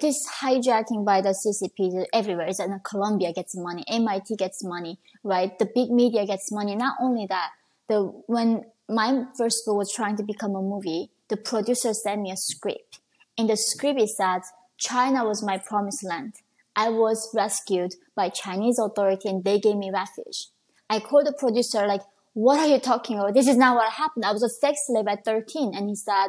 this 0.00 0.28
hijacking 0.40 1.04
by 1.04 1.20
the 1.20 1.30
CCP 1.30 2.06
everywhere 2.12 2.46
is 2.46 2.58
that 2.58 2.68
Columbia 2.84 3.32
gets 3.32 3.56
money, 3.56 3.84
MIT 3.88 4.36
gets 4.36 4.62
money, 4.62 4.98
right? 5.22 5.58
The 5.58 5.66
big 5.66 5.90
media 5.90 6.26
gets 6.26 6.52
money. 6.52 6.76
Not 6.76 6.96
only 7.00 7.26
that, 7.26 7.50
the 7.88 8.02
when 8.26 8.64
my 8.88 9.24
first 9.36 9.64
book 9.66 9.76
was 9.76 9.92
trying 9.92 10.16
to 10.16 10.22
become 10.22 10.54
a 10.54 10.62
movie, 10.62 11.10
the 11.28 11.36
producer 11.36 11.92
sent 11.92 12.22
me 12.22 12.30
a 12.30 12.36
script. 12.36 13.00
In 13.36 13.46
the 13.46 13.56
script, 13.56 14.00
it 14.00 14.10
said 14.10 14.42
China 14.78 15.24
was 15.24 15.42
my 15.42 15.58
promised 15.58 16.04
land. 16.04 16.34
I 16.76 16.90
was 16.90 17.30
rescued 17.34 17.94
by 18.14 18.28
Chinese 18.28 18.78
authority 18.78 19.28
and 19.28 19.44
they 19.44 19.58
gave 19.58 19.76
me 19.76 19.90
refuge. 19.92 20.48
I 20.90 21.00
called 21.00 21.26
the 21.26 21.32
producer 21.32 21.86
like, 21.86 22.02
what 22.34 22.58
are 22.58 22.66
you 22.66 22.80
talking 22.80 23.18
about? 23.18 23.34
This 23.34 23.46
is 23.46 23.56
not 23.56 23.76
what 23.76 23.92
happened. 23.92 24.24
I 24.24 24.32
was 24.32 24.42
a 24.42 24.48
sex 24.48 24.86
slave 24.86 25.06
at 25.06 25.24
13. 25.24 25.74
And 25.74 25.88
he 25.88 25.94
said, 25.94 26.28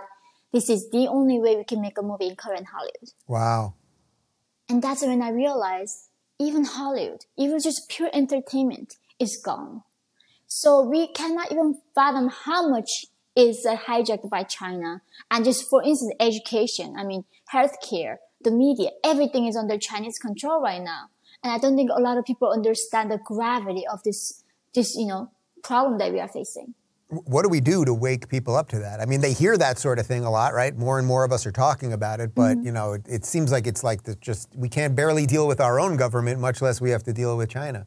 this 0.55 0.69
is 0.69 0.89
the 0.89 1.05
only 1.09 1.37
way 1.37 1.57
we 1.57 1.65
can 1.65 1.81
make 1.81 1.97
a 1.97 2.01
movie 2.01 2.27
in 2.27 2.35
current 2.37 2.67
Hollywood. 2.73 3.11
Wow. 3.27 3.73
And 4.69 4.81
that's 4.81 5.01
when 5.01 5.21
I 5.21 5.31
realized 5.31 6.07
even 6.39 6.63
Hollywood, 6.63 7.25
even 7.37 7.59
just 7.59 7.89
pure 7.89 8.09
entertainment 8.13 8.95
is 9.19 9.35
gone. 9.35 9.83
So 10.47 10.81
we 10.81 11.07
cannot 11.07 11.51
even 11.51 11.81
fathom 11.93 12.29
how 12.29 12.69
much 12.69 12.89
is 13.35 13.65
uh, 13.65 13.75
hijacked 13.75 14.29
by 14.29 14.43
China. 14.43 15.01
And 15.29 15.43
just 15.43 15.69
for 15.69 15.83
instance, 15.83 16.13
education, 16.21 16.95
I 16.97 17.03
mean, 17.03 17.25
healthcare, 17.53 18.15
the 18.41 18.51
media, 18.51 18.91
everything 19.03 19.47
is 19.47 19.57
under 19.57 19.77
Chinese 19.77 20.17
control 20.17 20.61
right 20.61 20.81
now. 20.81 21.09
And 21.43 21.51
I 21.51 21.57
don't 21.57 21.75
think 21.75 21.91
a 21.93 21.99
lot 21.99 22.17
of 22.17 22.23
people 22.23 22.49
understand 22.49 23.11
the 23.11 23.17
gravity 23.17 23.85
of 23.91 24.03
this, 24.03 24.45
this, 24.73 24.95
you 24.95 25.07
know, 25.07 25.31
problem 25.61 25.97
that 25.97 26.13
we 26.13 26.21
are 26.21 26.29
facing. 26.29 26.75
What 27.07 27.43
do 27.43 27.49
we 27.49 27.61
do 27.61 27.85
to 27.85 27.93
wake 27.93 28.27
people 28.29 28.55
up 28.55 28.67
to 28.69 28.79
that? 28.79 28.99
I 28.99 29.05
mean, 29.05 29.21
they 29.21 29.33
hear 29.33 29.57
that 29.57 29.77
sort 29.77 29.99
of 29.99 30.07
thing 30.07 30.25
a 30.25 30.31
lot, 30.31 30.53
right? 30.53 30.75
More 30.75 30.97
and 30.97 31.07
more 31.07 31.23
of 31.23 31.31
us 31.31 31.45
are 31.45 31.51
talking 31.51 31.93
about 31.93 32.19
it, 32.19 32.33
but 32.33 32.57
mm-hmm. 32.57 32.65
you 32.65 32.71
know, 32.71 32.93
it, 32.93 33.03
it, 33.07 33.25
seems 33.25 33.51
like 33.51 33.67
it's 33.67 33.83
like 33.83 34.03
the, 34.03 34.15
just 34.15 34.49
we 34.55 34.69
can't 34.69 34.95
barely 34.95 35.27
deal 35.27 35.47
with 35.47 35.61
our 35.61 35.79
own 35.79 35.97
government, 35.97 36.39
much 36.39 36.61
less 36.61 36.81
we 36.81 36.89
have 36.89 37.03
to 37.03 37.13
deal 37.13 37.37
with 37.37 37.49
China. 37.49 37.85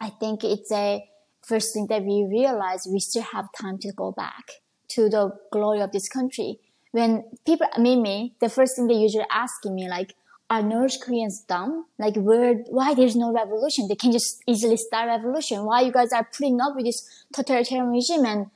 I 0.00 0.08
think 0.08 0.42
it's 0.42 0.72
a 0.72 1.04
first 1.46 1.74
thing 1.74 1.86
that 1.88 2.02
we 2.02 2.26
realize 2.30 2.86
we 2.90 3.00
still 3.00 3.22
have 3.22 3.46
time 3.60 3.78
to 3.78 3.92
go 3.92 4.12
back 4.12 4.44
to 4.90 5.08
the 5.08 5.30
glory 5.52 5.80
of 5.80 5.92
this 5.92 6.08
country. 6.08 6.60
When 6.92 7.24
people 7.44 7.66
meet 7.78 8.00
me, 8.00 8.34
the 8.40 8.48
first 8.48 8.76
thing 8.76 8.86
they 8.86 8.94
usually 8.94 9.26
asking 9.30 9.74
me 9.74 9.88
like, 9.88 10.14
are 10.50 10.62
North 10.62 11.00
Koreans 11.00 11.40
dumb? 11.40 11.86
Like, 11.98 12.16
where, 12.16 12.54
why 12.68 12.94
there's 12.94 13.16
no 13.16 13.32
revolution? 13.32 13.86
They 13.88 13.96
can 13.96 14.12
just 14.12 14.42
easily 14.46 14.76
start 14.76 15.08
revolution. 15.08 15.64
Why 15.64 15.82
you 15.82 15.92
guys 15.92 16.12
are 16.12 16.24
putting 16.24 16.60
up 16.60 16.74
with 16.74 16.86
this 16.86 17.06
totalitarian 17.32 17.90
regime? 17.90 18.24
And 18.24 18.46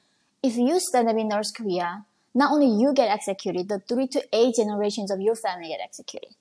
if 0.43 0.57
you 0.57 0.81
stand 0.81 1.09
up 1.09 1.17
in 1.17 1.29
North 1.29 1.53
Korea, 1.55 2.05
not 2.35 2.53
only 2.53 2.83
you 2.83 2.95
get 2.95 3.11
executed, 3.11 3.69
the 3.69 3.81
three 3.81 4.07
to 4.09 4.23
eight 4.33 4.55
generations 4.57 5.11
of 5.11 5.21
your 5.21 5.35
family 5.35 5.69
get 5.69 5.81
executed. 5.85 6.35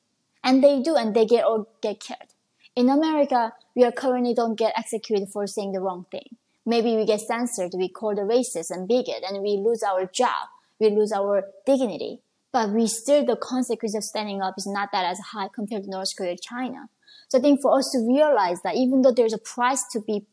And 0.43 0.63
they 0.63 0.81
do, 0.81 0.95
and 0.95 1.13
they 1.13 1.25
get 1.25 1.45
or 1.45 1.67
get 1.81 1.99
killed. 1.99 2.33
In 2.75 2.89
America, 2.89 3.53
we 3.75 3.83
are 3.83 3.91
currently 3.91 4.33
don't 4.33 4.57
get 4.57 4.73
executed 4.77 5.29
for 5.29 5.45
saying 5.45 5.73
the 5.73 5.81
wrong 5.81 6.05
thing. 6.09 6.37
Maybe 6.65 6.95
we 6.95 7.05
get 7.05 7.19
censored, 7.19 7.73
we 7.75 7.89
called 7.89 8.17
racist 8.17 8.71
and 8.71 8.87
bigot, 8.87 9.23
and 9.27 9.41
we 9.41 9.57
lose 9.57 9.83
our 9.83 10.05
job, 10.05 10.47
we 10.79 10.89
lose 10.89 11.11
our 11.11 11.43
dignity. 11.65 12.21
But 12.51 12.71
we 12.71 12.87
still, 12.87 13.25
the 13.25 13.37
consequence 13.37 13.95
of 13.95 14.03
standing 14.03 14.41
up 14.41 14.55
is 14.57 14.67
not 14.67 14.89
that 14.91 15.05
as 15.05 15.19
high 15.33 15.47
compared 15.53 15.83
to 15.83 15.89
North 15.89 16.09
Korea 16.17 16.33
or 16.33 16.37
China. 16.41 16.89
So 17.29 17.37
I 17.37 17.41
think 17.41 17.61
for 17.61 17.77
us 17.77 17.89
to 17.91 18.05
realize 18.05 18.61
that 18.63 18.75
even 18.75 19.01
though 19.01 19.13
there's 19.13 19.33
a 19.33 19.37
price 19.37 19.83
to 19.93 20.01
be 20.01 20.25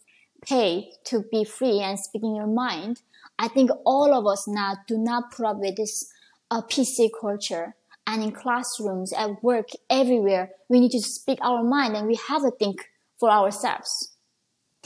paid 0.42 0.90
to 1.04 1.24
be 1.30 1.44
free 1.44 1.80
and 1.80 1.98
speaking 1.98 2.34
your 2.34 2.46
mind, 2.46 3.02
I 3.38 3.48
think 3.48 3.70
all 3.84 4.12
of 4.12 4.26
us 4.26 4.46
now 4.48 4.76
do 4.86 4.98
not 4.98 5.32
put 5.32 5.46
up 5.46 5.58
with 5.58 5.76
this 5.76 6.10
uh, 6.50 6.62
PC 6.62 7.10
culture 7.20 7.76
and 8.08 8.22
in 8.22 8.32
classrooms, 8.32 9.12
at 9.12 9.42
work, 9.44 9.68
everywhere, 9.90 10.50
we 10.68 10.80
need 10.80 10.92
to 10.92 11.00
speak 11.00 11.38
our 11.42 11.62
mind 11.62 11.94
and 11.94 12.06
we 12.06 12.18
have 12.28 12.42
to 12.42 12.50
think 12.50 12.88
for 13.20 13.30
ourselves. 13.30 14.16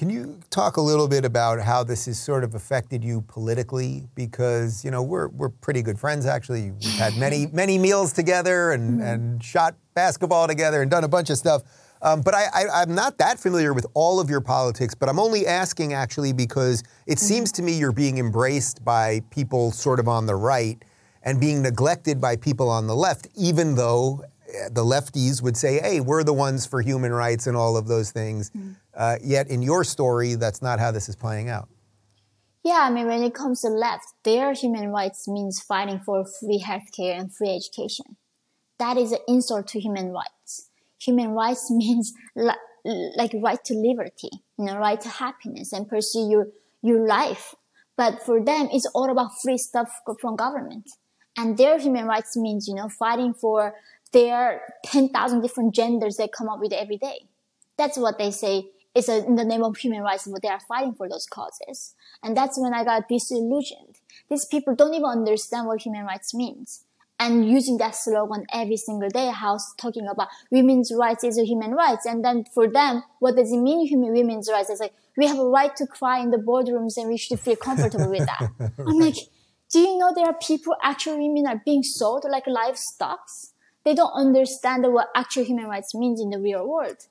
Can 0.02 0.10
you 0.10 0.40
talk 0.50 0.78
a 0.78 0.80
little 0.80 1.06
bit 1.06 1.24
about 1.24 1.60
how 1.60 1.84
this 1.84 2.06
has 2.06 2.18
sort 2.18 2.42
of 2.42 2.56
affected 2.56 3.04
you 3.04 3.20
politically? 3.28 4.08
Because 4.16 4.84
you 4.84 4.90
know 4.90 5.00
we're 5.00 5.28
we're 5.28 5.50
pretty 5.50 5.80
good 5.80 5.96
friends 5.96 6.26
actually. 6.26 6.72
We've 6.72 6.98
had 6.98 7.16
many 7.16 7.46
many 7.52 7.78
meals 7.78 8.12
together 8.12 8.72
and 8.72 8.94
mm-hmm. 8.94 9.00
and 9.00 9.44
shot 9.44 9.76
basketball 9.94 10.48
together 10.48 10.82
and 10.82 10.90
done 10.90 11.04
a 11.04 11.08
bunch 11.08 11.30
of 11.30 11.38
stuff. 11.38 11.62
Um, 12.02 12.20
but 12.20 12.34
I, 12.34 12.46
I, 12.52 12.82
am 12.82 12.96
not 12.96 13.18
that 13.18 13.38
familiar 13.38 13.72
with 13.72 13.86
all 13.94 14.18
of 14.18 14.28
your 14.28 14.40
politics. 14.40 14.92
But 14.92 15.08
I'm 15.08 15.20
only 15.20 15.46
asking 15.46 15.92
actually 15.92 16.32
because 16.32 16.80
it 17.06 17.18
mm-hmm. 17.18 17.18
seems 17.18 17.52
to 17.52 17.62
me 17.62 17.78
you're 17.78 17.92
being 17.92 18.18
embraced 18.18 18.84
by 18.84 19.20
people 19.30 19.70
sort 19.70 20.00
of 20.00 20.08
on 20.08 20.26
the 20.26 20.34
right 20.34 20.84
and 21.22 21.38
being 21.40 21.62
neglected 21.62 22.20
by 22.20 22.34
people 22.34 22.68
on 22.68 22.88
the 22.88 22.96
left, 22.96 23.28
even 23.36 23.76
though 23.76 24.24
the 24.70 24.84
lefties 24.84 25.42
would 25.42 25.56
say, 25.56 25.80
hey, 25.80 26.00
we're 26.00 26.24
the 26.24 26.32
ones 26.32 26.66
for 26.66 26.80
human 26.80 27.12
rights 27.12 27.46
and 27.46 27.56
all 27.56 27.76
of 27.76 27.86
those 27.88 28.10
things. 28.10 28.50
Mm. 28.50 28.76
Uh, 28.94 29.16
yet 29.22 29.48
in 29.48 29.62
your 29.62 29.84
story, 29.84 30.34
that's 30.34 30.62
not 30.62 30.78
how 30.78 30.90
this 30.90 31.08
is 31.08 31.16
playing 31.16 31.48
out. 31.48 31.68
Yeah, 32.64 32.80
I 32.82 32.90
mean, 32.90 33.06
when 33.06 33.22
it 33.22 33.34
comes 33.34 33.62
to 33.62 33.68
left, 33.68 34.06
their 34.22 34.52
human 34.52 34.90
rights 34.90 35.26
means 35.26 35.60
fighting 35.60 36.00
for 36.00 36.24
free 36.24 36.62
healthcare 36.64 37.18
and 37.18 37.34
free 37.34 37.56
education. 37.56 38.16
That 38.78 38.96
is 38.96 39.12
an 39.12 39.18
insult 39.26 39.68
to 39.68 39.80
human 39.80 40.10
rights. 40.10 40.68
Human 41.00 41.30
rights 41.30 41.70
means 41.70 42.12
like 42.34 43.32
right 43.34 43.62
to 43.64 43.74
liberty, 43.74 44.30
you 44.58 44.64
know, 44.64 44.78
right 44.78 45.00
to 45.00 45.08
happiness 45.08 45.72
and 45.72 45.88
pursue 45.88 46.28
your, 46.30 46.48
your 46.82 47.06
life. 47.06 47.54
But 47.96 48.22
for 48.24 48.42
them, 48.42 48.68
it's 48.72 48.86
all 48.94 49.10
about 49.10 49.30
free 49.42 49.58
stuff 49.58 49.90
from 50.20 50.36
government. 50.36 50.88
And 51.36 51.56
their 51.56 51.78
human 51.78 52.06
rights 52.06 52.36
means, 52.36 52.68
you 52.68 52.74
know, 52.74 52.88
fighting 52.88 53.34
for 53.34 53.74
their 54.12 54.62
10,000 54.84 55.40
different 55.40 55.74
genders 55.74 56.16
they 56.16 56.28
come 56.28 56.48
up 56.48 56.60
with 56.60 56.72
every 56.72 56.98
day. 56.98 57.26
That's 57.76 57.98
what 57.98 58.18
they 58.18 58.30
say 58.30 58.66
is 58.94 59.08
in 59.08 59.36
the 59.36 59.44
name 59.44 59.62
of 59.62 59.76
human 59.76 60.02
rights, 60.02 60.28
but 60.30 60.42
they 60.42 60.48
are 60.48 60.60
fighting 60.60 60.94
for 60.94 61.08
those 61.08 61.26
causes. 61.26 61.94
And 62.22 62.36
that's 62.36 62.58
when 62.58 62.74
I 62.74 62.84
got 62.84 63.08
disillusioned. 63.08 63.96
These 64.28 64.44
people 64.46 64.74
don't 64.74 64.94
even 64.94 65.06
understand 65.06 65.66
what 65.66 65.80
human 65.80 66.04
rights 66.04 66.34
means. 66.34 66.84
And 67.18 67.48
using 67.48 67.78
that 67.78 67.94
slogan 67.94 68.46
every 68.52 68.76
single 68.76 69.08
day, 69.08 69.30
house 69.30 69.74
talking 69.76 70.08
about 70.08 70.28
women's 70.50 70.92
rights 70.92 71.24
is 71.24 71.38
a 71.38 71.44
human 71.44 71.72
rights. 71.72 72.04
And 72.04 72.24
then 72.24 72.44
for 72.52 72.68
them, 72.68 73.04
what 73.20 73.36
does 73.36 73.52
it 73.52 73.58
mean, 73.58 73.86
human 73.86 74.12
women's 74.12 74.50
rights? 74.50 74.70
It's 74.70 74.80
like, 74.80 74.92
we 75.16 75.26
have 75.26 75.38
a 75.38 75.46
right 75.46 75.74
to 75.76 75.86
cry 75.86 76.18
in 76.18 76.30
the 76.30 76.38
boardrooms 76.38 76.96
and 76.96 77.08
we 77.08 77.16
should 77.16 77.38
feel 77.38 77.56
comfortable 77.56 78.10
with 78.10 78.26
that. 78.26 78.50
I'm 78.78 78.98
like, 78.98 79.16
do 79.70 79.78
you 79.78 79.98
know 79.98 80.12
there 80.14 80.26
are 80.26 80.34
people, 80.34 80.74
actual 80.82 81.16
women 81.16 81.46
are 81.46 81.62
being 81.64 81.82
sold 81.82 82.24
like 82.28 82.46
livestock? 82.46 83.20
They 83.84 83.94
don't 83.94 84.12
understand 84.12 84.84
what 84.92 85.08
actual 85.14 85.44
human 85.44 85.66
rights 85.66 85.94
means 85.94 86.20
in 86.20 86.30
the 86.30 86.38
real 86.38 86.66
world. 86.68 87.06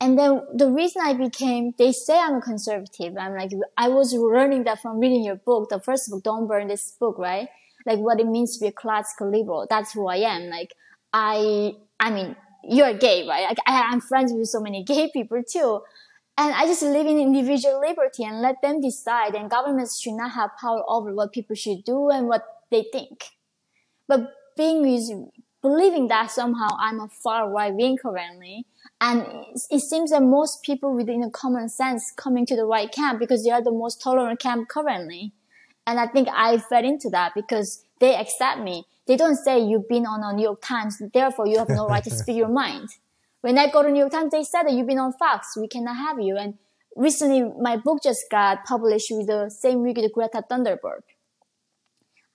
And 0.00 0.18
then 0.18 0.42
the 0.52 0.68
reason 0.68 1.00
I 1.04 1.14
became, 1.14 1.74
they 1.78 1.92
say 1.92 2.18
I'm 2.18 2.34
a 2.34 2.40
conservative. 2.40 3.16
I'm 3.16 3.34
like, 3.34 3.52
I 3.76 3.88
was 3.88 4.12
learning 4.12 4.64
that 4.64 4.82
from 4.82 4.98
reading 4.98 5.22
your 5.22 5.36
book, 5.36 5.68
the 5.68 5.78
first 5.78 6.10
book, 6.10 6.24
Don't 6.24 6.48
Burn 6.48 6.66
This 6.66 6.90
Book, 6.98 7.18
right? 7.18 7.48
Like 7.86 8.00
what 8.00 8.18
it 8.18 8.26
means 8.26 8.56
to 8.56 8.60
be 8.60 8.66
a 8.66 8.72
classical 8.72 9.30
liberal. 9.30 9.66
That's 9.70 9.92
who 9.92 10.08
I 10.08 10.16
am. 10.16 10.50
Like, 10.50 10.74
I, 11.12 11.76
I 12.00 12.10
mean, 12.10 12.34
you're 12.64 12.94
gay, 12.94 13.28
right? 13.28 13.48
Like, 13.48 13.58
I, 13.64 13.90
I'm 13.92 14.00
friends 14.00 14.32
with 14.32 14.48
so 14.48 14.60
many 14.60 14.82
gay 14.82 15.08
people 15.12 15.40
too. 15.48 15.82
And 16.36 16.52
I 16.52 16.66
just 16.66 16.82
live 16.82 17.06
in 17.06 17.18
individual 17.20 17.80
liberty 17.80 18.24
and 18.24 18.40
let 18.40 18.60
them 18.60 18.80
decide. 18.80 19.36
And 19.36 19.48
governments 19.48 20.00
should 20.00 20.14
not 20.14 20.32
have 20.32 20.50
power 20.60 20.82
over 20.88 21.14
what 21.14 21.32
people 21.32 21.54
should 21.54 21.84
do 21.84 22.10
and 22.10 22.26
what 22.26 22.42
they 22.70 22.86
think. 22.90 23.24
But 24.08 24.32
being 24.56 24.82
believing 25.62 26.08
that 26.08 26.30
somehow 26.30 26.68
I'm 26.78 27.00
a 27.00 27.08
far 27.08 27.48
right 27.48 27.72
wing 27.72 27.96
currently, 28.02 28.66
and 29.00 29.24
it 29.70 29.80
seems 29.80 30.10
that 30.10 30.22
most 30.22 30.62
people 30.62 30.94
within 30.94 31.22
a 31.22 31.30
common 31.30 31.68
sense 31.68 32.12
coming 32.16 32.44
to 32.46 32.56
the 32.56 32.64
right 32.64 32.90
camp 32.90 33.20
because 33.20 33.44
they 33.44 33.50
are 33.50 33.62
the 33.62 33.72
most 33.72 34.02
tolerant 34.02 34.40
camp 34.40 34.68
currently. 34.68 35.32
And 35.86 35.98
I 35.98 36.06
think 36.06 36.28
I 36.32 36.58
fed 36.58 36.84
into 36.84 37.08
that 37.10 37.32
because 37.34 37.84
they 38.00 38.14
accept 38.14 38.60
me. 38.60 38.84
They 39.06 39.16
don't 39.16 39.36
say 39.36 39.58
you've 39.60 39.88
been 39.88 40.06
on 40.06 40.22
a 40.22 40.36
New 40.36 40.44
York 40.44 40.62
Times, 40.62 41.00
therefore 41.12 41.46
you 41.46 41.58
have 41.58 41.68
no 41.68 41.86
right 41.88 42.04
to 42.04 42.10
speak 42.20 42.36
your 42.36 42.48
mind. 42.48 42.90
When 43.40 43.58
I 43.58 43.70
go 43.70 43.82
to 43.82 43.90
New 43.90 43.98
York 43.98 44.12
Times, 44.12 44.30
they 44.30 44.44
said 44.44 44.64
that 44.64 44.72
you've 44.72 44.86
been 44.86 44.98
on 44.98 45.12
Fox, 45.14 45.56
we 45.56 45.66
cannot 45.66 45.96
have 45.96 46.20
you. 46.20 46.36
And 46.36 46.58
recently 46.96 47.42
my 47.60 47.76
book 47.76 48.02
just 48.02 48.30
got 48.30 48.64
published 48.64 49.08
with 49.10 49.26
the 49.26 49.50
same 49.50 49.82
week 49.82 49.96
with 49.96 50.12
Greta 50.12 50.44
Thunberg. 50.48 51.00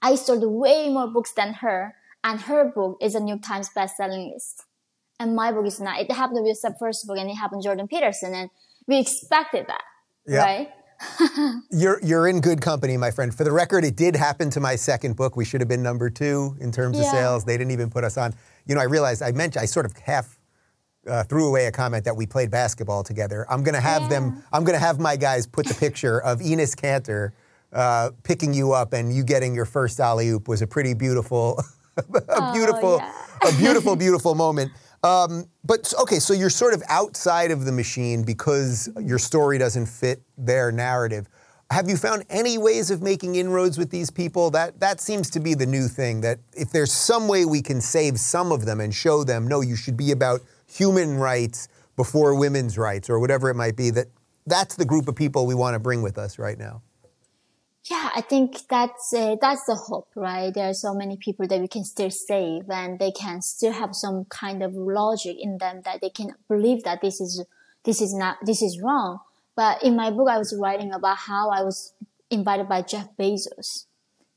I 0.01 0.15
sold 0.15 0.43
way 0.43 0.89
more 0.89 1.07
books 1.07 1.31
than 1.33 1.53
her, 1.55 1.95
and 2.27 2.41
her 2.41 2.65
book 2.65 2.97
is 3.01 3.15
a 3.15 3.19
New 3.19 3.29
York 3.29 3.41
Times 3.41 3.69
best-selling 3.73 4.31
list. 4.33 4.63
And 5.19 5.35
my 5.35 5.51
book 5.51 5.65
is 5.65 5.79
not. 5.79 5.99
It 5.99 6.11
happened 6.11 6.37
to 6.37 6.43
be 6.43 6.53
the 6.61 6.75
first 6.79 7.07
book, 7.07 7.17
and 7.17 7.29
it 7.29 7.35
happened 7.35 7.63
to 7.63 7.67
Jordan 7.69 7.87
Peterson, 7.87 8.33
and 8.35 8.49
we 8.87 8.99
expected 8.99 9.65
that, 9.67 9.83
Yeah. 10.27 10.43
right? 10.43 10.69
You're 11.71 11.99
you're 12.03 12.27
in 12.27 12.41
good 12.41 12.59
company, 12.59 12.97
my 12.97 13.11
friend. 13.11 13.33
For 13.33 13.43
the 13.43 13.51
record, 13.51 13.83
it 13.85 13.95
did 13.95 14.15
happen 14.15 14.49
to 14.49 14.59
my 14.59 14.75
second 14.75 15.15
book. 15.15 15.35
We 15.37 15.45
should 15.45 15.61
have 15.61 15.67
been 15.67 15.83
number 15.83 16.09
two 16.09 16.55
in 16.59 16.71
terms 16.71 16.97
of 16.97 17.05
sales. 17.05 17.45
They 17.45 17.55
didn't 17.55 17.69
even 17.71 17.91
put 17.91 18.03
us 18.03 18.17
on. 18.17 18.33
You 18.65 18.73
know, 18.73 18.81
I 18.81 18.85
realized 18.85 19.21
I 19.21 19.31
mentioned 19.31 19.61
I 19.61 19.67
sort 19.67 19.85
of 19.85 19.95
half 19.97 20.39
uh, 21.07 21.23
threw 21.23 21.47
away 21.47 21.67
a 21.67 21.71
comment 21.71 22.03
that 22.05 22.15
we 22.15 22.25
played 22.25 22.49
basketball 22.49 23.03
together. 23.03 23.45
I'm 23.47 23.61
gonna 23.63 23.79
have 23.79 24.09
them. 24.09 24.43
I'm 24.51 24.63
gonna 24.63 24.79
have 24.79 24.99
my 24.99 25.15
guys 25.17 25.45
put 25.45 25.67
the 25.67 25.75
picture 25.75 26.19
of 26.19 26.39
Enes 26.39 26.75
Kanter 26.75 27.31
uh, 27.71 28.09
picking 28.23 28.53
you 28.53 28.71
up 28.73 28.93
and 28.93 29.13
you 29.15 29.23
getting 29.23 29.53
your 29.53 29.65
first 29.65 29.99
alley 29.99 30.29
oop 30.29 30.47
was 30.47 30.63
a 30.63 30.67
pretty 30.67 30.95
beautiful, 30.95 31.61
a 32.29 32.53
beautiful, 32.53 32.99
Oh, 33.01 33.11
yeah. 33.43 33.49
a 33.49 33.57
beautiful, 33.57 33.95
beautiful 34.05 34.35
moment. 34.35 34.71
Um, 35.03 35.45
but 35.63 35.93
okay, 36.01 36.19
so 36.19 36.33
you're 36.33 36.49
sort 36.49 36.73
of 36.73 36.81
outside 36.89 37.51
of 37.51 37.65
the 37.65 37.71
machine 37.71 38.23
because 38.23 38.89
your 38.99 39.19
story 39.19 39.57
doesn't 39.57 39.85
fit 39.85 40.21
their 40.37 40.71
narrative. 40.71 41.27
Have 41.69 41.89
you 41.89 41.97
found 41.97 42.23
any 42.29 42.57
ways 42.57 42.89
of 42.91 43.01
making 43.01 43.35
inroads 43.35 43.77
with 43.77 43.89
these 43.91 44.09
people? 44.09 44.49
That 44.51 44.79
that 44.79 45.01
seems 45.01 45.29
to 45.31 45.39
be 45.39 45.53
the 45.53 45.65
new 45.65 45.87
thing. 45.87 46.21
That 46.21 46.39
if 46.55 46.71
there's 46.71 46.91
some 46.93 47.27
way 47.27 47.45
we 47.45 47.61
can 47.61 47.81
save 47.81 48.19
some 48.19 48.51
of 48.51 48.65
them 48.65 48.79
and 48.79 48.93
show 48.93 49.23
them, 49.23 49.47
no, 49.47 49.61
you 49.61 49.75
should 49.75 49.97
be 49.97 50.11
about 50.11 50.41
human 50.65 51.17
rights 51.17 51.67
before 51.95 52.35
women's 52.35 52.77
rights 52.77 53.09
or 53.09 53.19
whatever 53.19 53.49
it 53.49 53.55
might 53.55 53.75
be. 53.75 53.89
That 53.91 54.07
that's 54.45 54.75
the 54.77 54.85
group 54.85 55.07
of 55.09 55.15
people 55.15 55.45
we 55.45 55.55
want 55.55 55.73
to 55.75 55.79
bring 55.79 56.01
with 56.01 56.17
us 56.17 56.39
right 56.39 56.57
now. 56.57 56.81
Yeah, 57.89 58.09
I 58.13 58.21
think 58.21 58.67
that's 58.67 59.13
uh, 59.13 59.37
that's 59.39 59.63
the 59.65 59.75
hope, 59.75 60.09
right? 60.15 60.53
There 60.53 60.69
are 60.69 60.73
so 60.73 60.93
many 60.93 61.15
people 61.15 61.47
that 61.47 61.61
we 61.61 61.67
can 61.69 61.85
still 61.85 62.11
save, 62.11 62.69
and 62.69 62.99
they 62.99 63.11
can 63.11 63.41
still 63.41 63.71
have 63.71 63.95
some 63.95 64.25
kind 64.25 64.61
of 64.61 64.73
logic 64.73 65.37
in 65.39 65.57
them 65.57 65.81
that 65.85 66.01
they 66.01 66.09
can 66.09 66.33
believe 66.49 66.83
that 66.83 67.01
this 67.01 67.21
is 67.21 67.45
this 67.85 68.01
is 68.01 68.13
not 68.13 68.37
this 68.45 68.61
is 68.61 68.81
wrong. 68.81 69.19
But 69.55 69.83
in 69.83 69.95
my 69.95 70.11
book, 70.11 70.27
I 70.29 70.37
was 70.37 70.53
writing 70.59 70.91
about 70.91 71.17
how 71.17 71.49
I 71.49 71.63
was 71.63 71.93
invited 72.29 72.67
by 72.67 72.81
Jeff 72.81 73.07
Bezos 73.17 73.85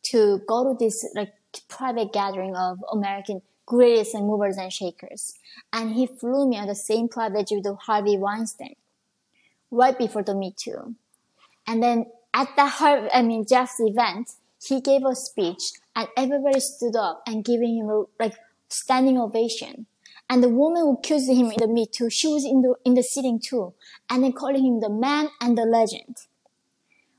to 0.05 0.41
go 0.47 0.73
to 0.73 0.79
this 0.79 1.05
like 1.17 1.33
private 1.69 2.13
gathering 2.13 2.55
of 2.55 2.79
American 2.93 3.43
greatest 3.67 4.15
movers 4.15 4.59
and 4.59 4.73
shakers, 4.73 5.35
and 5.73 5.95
he 5.95 6.07
flew 6.07 6.49
me 6.49 6.57
on 6.57 6.69
the 6.69 6.77
same 6.77 7.09
private 7.09 7.49
jet 7.49 7.63
with 7.65 7.79
Harvey 7.81 8.17
Weinstein 8.17 8.77
right 9.73 9.99
before 9.99 10.23
the 10.23 10.35
Me 10.35 10.55
Too. 10.57 10.95
And 11.67 11.83
then 11.83 12.07
at 12.35 12.49
the 12.57 12.67
Har- 12.67 13.09
I 13.13 13.23
mean 13.23 13.45
Jeff's 13.47 13.81
event, 13.81 14.33
he 14.63 14.81
gave 14.81 15.05
a 15.05 15.15
speech, 15.15 15.73
and 15.97 16.09
everybody 16.17 16.61
stood 16.61 16.97
up 16.97 17.23
and 17.27 17.45
giving 17.45 17.79
him 17.79 17.89
a 17.89 18.05
like 18.19 18.35
standing 18.69 19.19
ovation. 19.19 19.87
And 20.29 20.43
the 20.45 20.49
woman 20.49 20.83
who 20.83 20.95
accused 20.95 21.29
him 21.29 21.51
in 21.51 21.57
the 21.59 21.67
Me 21.67 21.87
Too, 21.87 22.09
she 22.09 22.29
was 22.29 22.45
in 22.45 22.63
the 22.63 22.75
in 22.85 22.95
the 22.95 23.03
sitting 23.03 23.41
too, 23.41 23.75
and 24.09 24.23
then 24.23 24.33
calling 24.33 24.65
him 24.65 24.81
the 24.81 24.91
man 24.91 25.29
and 25.41 25.59
the 25.59 25.65
legend. 25.65 26.17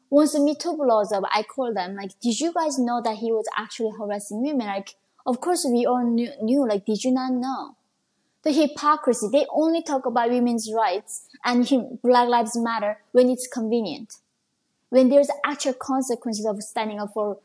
Once 0.09 0.33
the 0.33 0.39
Me 0.39 0.55
Too 0.55 0.75
blows 0.75 1.11
up, 1.11 1.23
I 1.31 1.43
called 1.43 1.75
them 1.75 1.95
like, 1.95 2.19
"Did 2.19 2.39
you 2.39 2.53
guys 2.53 2.77
know 2.79 3.01
that 3.01 3.17
he 3.17 3.31
was 3.31 3.45
actually 3.57 3.91
harassing 3.97 4.41
women?" 4.41 4.67
Like, 4.67 4.95
of 5.25 5.39
course 5.41 5.65
we 5.69 5.85
all 5.85 6.03
knew. 6.03 6.31
knew. 6.41 6.67
Like, 6.67 6.85
did 6.85 7.03
you 7.03 7.11
not 7.11 7.33
know? 7.33 7.75
the 8.43 8.51
hypocrisy. 8.51 9.27
They 9.31 9.45
only 9.51 9.83
talk 9.83 10.05
about 10.05 10.29
women's 10.29 10.71
rights 10.73 11.27
and 11.45 11.67
Black 12.01 12.27
Lives 12.27 12.57
Matter 12.57 12.99
when 13.11 13.29
it's 13.29 13.47
convenient. 13.47 14.15
When 14.91 15.09
there's 15.09 15.29
actual 15.43 15.73
consequences 15.73 16.45
of 16.45 16.61
standing 16.61 16.99
up 16.99 17.13
for 17.13 17.39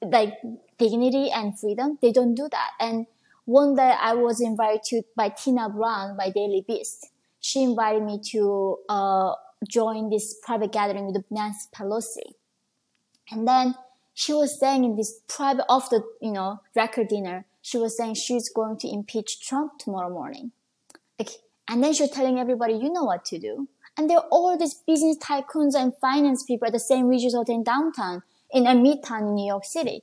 like 0.00 0.34
dignity 0.78 1.30
and 1.30 1.58
freedom, 1.58 1.98
they 2.00 2.12
don't 2.12 2.34
do 2.34 2.48
that. 2.50 2.70
And 2.80 3.06
one 3.44 3.74
day 3.74 3.94
I 4.00 4.14
was 4.14 4.40
invited 4.40 4.82
to 4.84 5.02
by 5.16 5.30
Tina 5.30 5.68
Brown 5.68 6.16
by 6.16 6.30
Daily 6.30 6.64
Beast. 6.66 7.10
She 7.40 7.64
invited 7.64 8.04
me 8.04 8.20
to 8.30 8.78
uh, 8.88 9.34
join 9.68 10.10
this 10.10 10.36
private 10.42 10.72
gathering 10.72 11.12
with 11.12 11.24
Nancy 11.28 11.68
Pelosi. 11.74 12.34
And 13.30 13.48
then 13.48 13.74
she 14.14 14.32
was 14.32 14.58
saying 14.60 14.84
in 14.84 14.96
this 14.96 15.20
private 15.26 15.64
off 15.68 15.90
the 15.90 16.04
you 16.20 16.30
know 16.30 16.60
record 16.76 17.08
dinner, 17.08 17.44
she 17.62 17.78
was 17.78 17.96
saying 17.96 18.14
she's 18.14 18.48
going 18.48 18.78
to 18.78 18.88
impeach 18.88 19.40
Trump 19.40 19.78
tomorrow 19.78 20.10
morning. 20.10 20.52
Like, 21.18 21.30
and 21.68 21.82
then 21.82 21.94
she 21.94 22.04
was 22.04 22.10
telling 22.10 22.38
everybody, 22.38 22.74
you 22.74 22.92
know 22.92 23.04
what 23.04 23.24
to 23.26 23.38
do. 23.38 23.68
And 23.96 24.08
there 24.08 24.18
are 24.18 24.28
all 24.30 24.56
these 24.56 24.74
business 24.74 25.18
tycoons 25.18 25.74
and 25.74 25.92
finance 26.00 26.44
people 26.44 26.66
at 26.66 26.72
the 26.72 26.78
St. 26.80 27.06
Regis 27.06 27.34
Hotel 27.34 27.56
in 27.56 27.62
downtown, 27.64 28.22
in 28.50 28.66
a 28.66 28.70
midtown 28.70 29.20
in 29.28 29.34
New 29.34 29.46
York 29.46 29.64
City. 29.64 30.02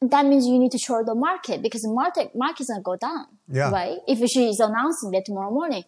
And 0.00 0.10
that 0.10 0.24
means 0.26 0.46
you 0.46 0.58
need 0.58 0.72
to 0.72 0.78
short 0.78 1.06
the 1.06 1.14
market 1.14 1.60
because 1.60 1.82
the 1.82 1.90
market 1.90 2.34
market's 2.34 2.70
gonna 2.70 2.82
go 2.82 2.96
down, 2.96 3.26
Yeah. 3.48 3.70
right? 3.70 3.98
If 4.06 4.18
she 4.30 4.48
is 4.48 4.60
announcing 4.60 5.10
that 5.10 5.24
tomorrow 5.26 5.50
morning. 5.50 5.84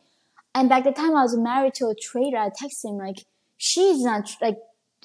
And 0.54 0.68
back 0.68 0.84
the 0.84 0.92
time 0.92 1.16
I 1.16 1.22
was 1.22 1.36
married 1.36 1.74
to 1.74 1.86
a 1.88 1.94
trader, 1.94 2.36
I 2.36 2.50
texted 2.50 2.86
him 2.90 2.98
like, 2.98 3.24
she's 3.56 4.02
not 4.02 4.28
like, 4.42 4.58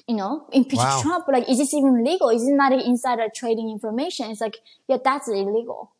you 0.08 0.16
know, 0.16 0.46
impeach 0.52 0.78
Wow. 0.80 1.00
Trump. 1.02 1.28
Like, 1.28 1.48
is 1.48 1.58
this 1.58 1.72
even 1.72 2.02
legal? 2.04 2.30
Is 2.30 2.42
it 2.46 2.54
not 2.54 2.72
insider 2.72 3.28
trading 3.34 3.70
information? 3.70 4.30
It's 4.30 4.40
like, 4.40 4.58
yeah, 4.88 4.98
that's 5.02 5.28
illegal. 5.28 5.92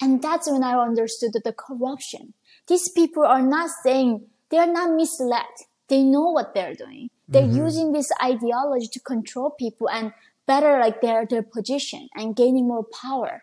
And 0.00 0.22
that's 0.22 0.50
when 0.50 0.62
I 0.62 0.74
understood 0.78 1.32
that 1.34 1.44
the 1.44 1.52
corruption. 1.52 2.34
These 2.66 2.88
people 2.90 3.24
are 3.24 3.42
not 3.42 3.70
saying, 3.82 4.26
they 4.50 4.58
are 4.58 4.72
not 4.72 4.94
misled. 4.94 5.44
They 5.88 6.02
know 6.02 6.30
what 6.30 6.54
they're 6.54 6.74
doing. 6.74 7.10
They're 7.28 7.42
mm-hmm. 7.42 7.64
using 7.64 7.92
this 7.92 8.10
ideology 8.22 8.88
to 8.88 9.00
control 9.00 9.50
people 9.50 9.88
and 9.88 10.12
better 10.46 10.78
like 10.78 11.00
their, 11.00 11.26
their 11.26 11.42
position 11.42 12.08
and 12.14 12.36
gaining 12.36 12.68
more 12.68 12.84
power. 12.84 13.42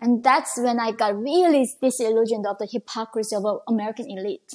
And 0.00 0.22
that's 0.22 0.58
when 0.58 0.80
I 0.80 0.92
got 0.92 1.18
really 1.18 1.68
disillusioned 1.80 2.46
of 2.46 2.58
the 2.58 2.68
hypocrisy 2.70 3.36
of 3.36 3.44
American 3.68 4.10
elite. 4.10 4.54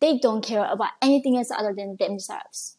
They 0.00 0.18
don't 0.18 0.44
care 0.44 0.64
about 0.64 0.90
anything 1.02 1.36
else 1.36 1.50
other 1.50 1.74
than 1.74 1.96
themselves. 1.98 2.76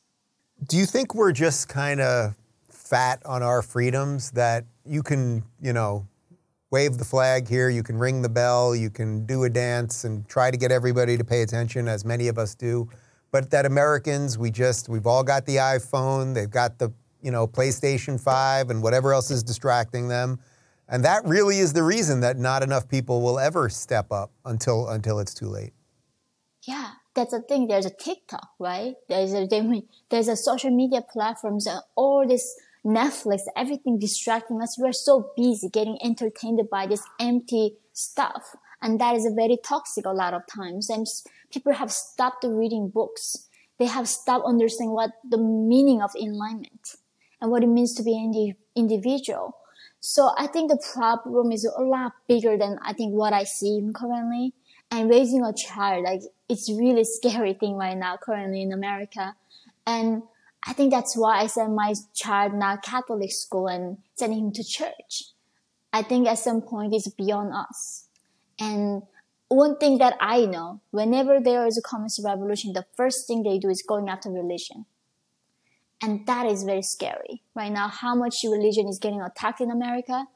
Do 0.65 0.77
you 0.77 0.85
think 0.85 1.15
we're 1.15 1.31
just 1.31 1.67
kind 1.67 1.99
of 1.99 2.35
fat 2.69 3.21
on 3.25 3.43
our 3.43 3.61
freedoms 3.61 4.31
that 4.31 4.65
you 4.85 5.03
can, 5.03 5.43
you 5.61 5.73
know, 5.73 6.07
wave 6.71 6.97
the 6.97 7.05
flag 7.05 7.47
here, 7.47 7.69
you 7.69 7.83
can 7.83 7.97
ring 7.97 8.21
the 8.21 8.29
bell, 8.29 8.75
you 8.75 8.89
can 8.89 9.25
do 9.25 9.43
a 9.43 9.49
dance 9.49 10.03
and 10.03 10.27
try 10.27 10.51
to 10.51 10.57
get 10.57 10.71
everybody 10.71 11.17
to 11.17 11.23
pay 11.23 11.41
attention, 11.41 11.87
as 11.87 12.05
many 12.05 12.27
of 12.27 12.37
us 12.37 12.53
do. 12.55 12.89
But 13.31 13.51
that 13.51 13.65
Americans, 13.65 14.37
we 14.37 14.51
just, 14.51 14.89
we've 14.89 15.07
all 15.07 15.23
got 15.23 15.45
the 15.45 15.57
iPhone, 15.57 16.33
they've 16.33 16.49
got 16.49 16.77
the, 16.79 16.91
you 17.21 17.31
know, 17.31 17.47
PlayStation 17.47 18.19
5 18.19 18.69
and 18.69 18.83
whatever 18.83 19.13
else 19.13 19.31
is 19.31 19.43
distracting 19.43 20.07
them. 20.07 20.39
And 20.87 21.05
that 21.05 21.23
really 21.25 21.59
is 21.59 21.73
the 21.73 21.83
reason 21.83 22.21
that 22.21 22.37
not 22.37 22.63
enough 22.63 22.87
people 22.89 23.21
will 23.21 23.39
ever 23.39 23.69
step 23.69 24.11
up 24.11 24.31
until 24.43 24.89
until 24.89 25.19
it's 25.19 25.35
too 25.35 25.47
late. 25.47 25.71
Yeah, 26.67 26.89
that's 27.13 27.31
the 27.31 27.41
thing. 27.41 27.67
There's 27.67 27.85
a 27.85 27.91
TikTok, 27.91 28.49
right? 28.57 28.95
There's 29.07 29.33
a 29.33 29.47
there's 30.09 30.27
a 30.27 30.35
social 30.35 30.71
media 30.71 31.01
platforms 31.01 31.67
and 31.67 31.79
all 31.95 32.27
this 32.27 32.55
Netflix, 32.85 33.41
everything 33.55 33.99
distracting 33.99 34.61
us. 34.61 34.77
We're 34.79 34.93
so 34.93 35.31
busy 35.35 35.69
getting 35.69 35.97
entertained 36.03 36.61
by 36.71 36.87
this 36.87 37.03
empty 37.19 37.75
stuff, 37.93 38.55
and 38.81 38.99
that 38.99 39.15
is 39.15 39.27
very 39.35 39.57
toxic 39.63 40.05
a 40.05 40.11
lot 40.11 40.33
of 40.33 40.43
times. 40.47 40.89
And 40.89 41.05
people 41.51 41.73
have 41.73 41.91
stopped 41.91 42.45
reading 42.47 42.89
books. 42.89 43.47
They 43.77 43.85
have 43.85 44.07
stopped 44.07 44.45
understanding 44.45 44.93
what 44.93 45.11
the 45.27 45.37
meaning 45.37 46.01
of 46.01 46.11
enlightenment 46.15 46.95
and 47.41 47.51
what 47.51 47.63
it 47.63 47.67
means 47.67 47.93
to 47.95 48.03
be 48.03 48.17
an 48.17 48.25
indi- 48.25 48.55
individual. 48.75 49.55
So 50.01 50.31
I 50.37 50.47
think 50.47 50.69
the 50.69 50.81
problem 50.93 51.51
is 51.51 51.65
a 51.65 51.81
lot 51.81 52.13
bigger 52.27 52.57
than 52.57 52.79
I 52.83 52.93
think 52.93 53.13
what 53.13 53.33
I 53.33 53.43
see 53.43 53.81
currently. 53.93 54.53
And 54.91 55.09
raising 55.09 55.43
a 55.43 55.53
child, 55.53 56.05
like 56.05 56.21
it's 56.47 56.69
really 56.69 57.03
scary 57.03 57.53
thing 57.53 57.75
right 57.75 57.97
now 57.97 58.17
currently 58.17 58.61
in 58.61 58.71
America. 58.71 59.35
And 59.85 60.23
I 60.65 60.73
think 60.73 60.91
that's 60.91 61.15
why 61.15 61.39
I 61.39 61.47
sent 61.47 61.73
my 61.73 61.93
child 62.13 62.53
not 62.53 62.83
Catholic 62.83 63.31
school 63.31 63.67
and 63.67 63.97
sending 64.15 64.39
him 64.39 64.51
to 64.53 64.63
church. 64.63 65.31
I 65.91 66.03
think 66.03 66.27
at 66.27 66.37
some 66.37 66.61
point 66.61 66.93
it's 66.93 67.09
beyond 67.09 67.53
us. 67.53 68.07
And 68.59 69.03
one 69.47 69.77
thing 69.77 69.97
that 69.97 70.15
I 70.19 70.45
know, 70.45 70.81
whenever 70.91 71.39
there 71.39 71.65
is 71.65 71.77
a 71.77 71.81
communist 71.81 72.21
revolution, 72.23 72.73
the 72.73 72.85
first 72.95 73.25
thing 73.25 73.43
they 73.43 73.57
do 73.57 73.69
is 73.69 73.81
going 73.81 74.09
after 74.09 74.29
religion. 74.29 74.85
And 76.01 76.25
that 76.27 76.45
is 76.45 76.63
very 76.63 76.83
scary 76.83 77.41
right 77.55 77.71
now, 77.71 77.87
how 77.87 78.15
much 78.15 78.35
religion 78.43 78.87
is 78.87 78.99
getting 78.99 79.21
attacked 79.21 79.61
in 79.61 79.71
America. 79.71 80.27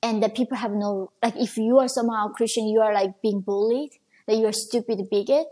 And 0.00 0.22
that 0.22 0.36
people 0.36 0.56
have 0.56 0.70
no, 0.70 1.10
like, 1.20 1.34
if 1.34 1.56
you 1.56 1.78
are 1.78 1.88
somehow 1.88 2.28
Christian, 2.28 2.68
you 2.68 2.80
are 2.80 2.94
like 2.94 3.20
being 3.20 3.40
bullied, 3.40 3.90
that 4.28 4.36
you're 4.36 4.52
stupid 4.52 5.10
bigot. 5.10 5.48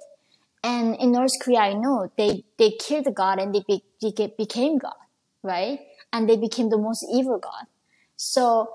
And 0.67 0.97
in 0.97 1.13
North 1.13 1.39
Korea, 1.41 1.61
I 1.61 1.75
know 1.75 2.11
they, 2.19 2.43
they 2.59 2.73
killed 2.73 3.07
God 3.15 3.39
and 3.39 3.55
they 3.55 3.63
be, 3.69 3.85
they 4.03 4.35
became 4.37 4.79
God, 4.79 4.99
right? 5.45 5.79
And 6.13 6.29
they 6.29 6.37
became 6.37 6.71
the 6.71 6.79
most 6.79 7.07
evil 7.09 7.39
God. 7.39 7.67
So, 8.17 8.71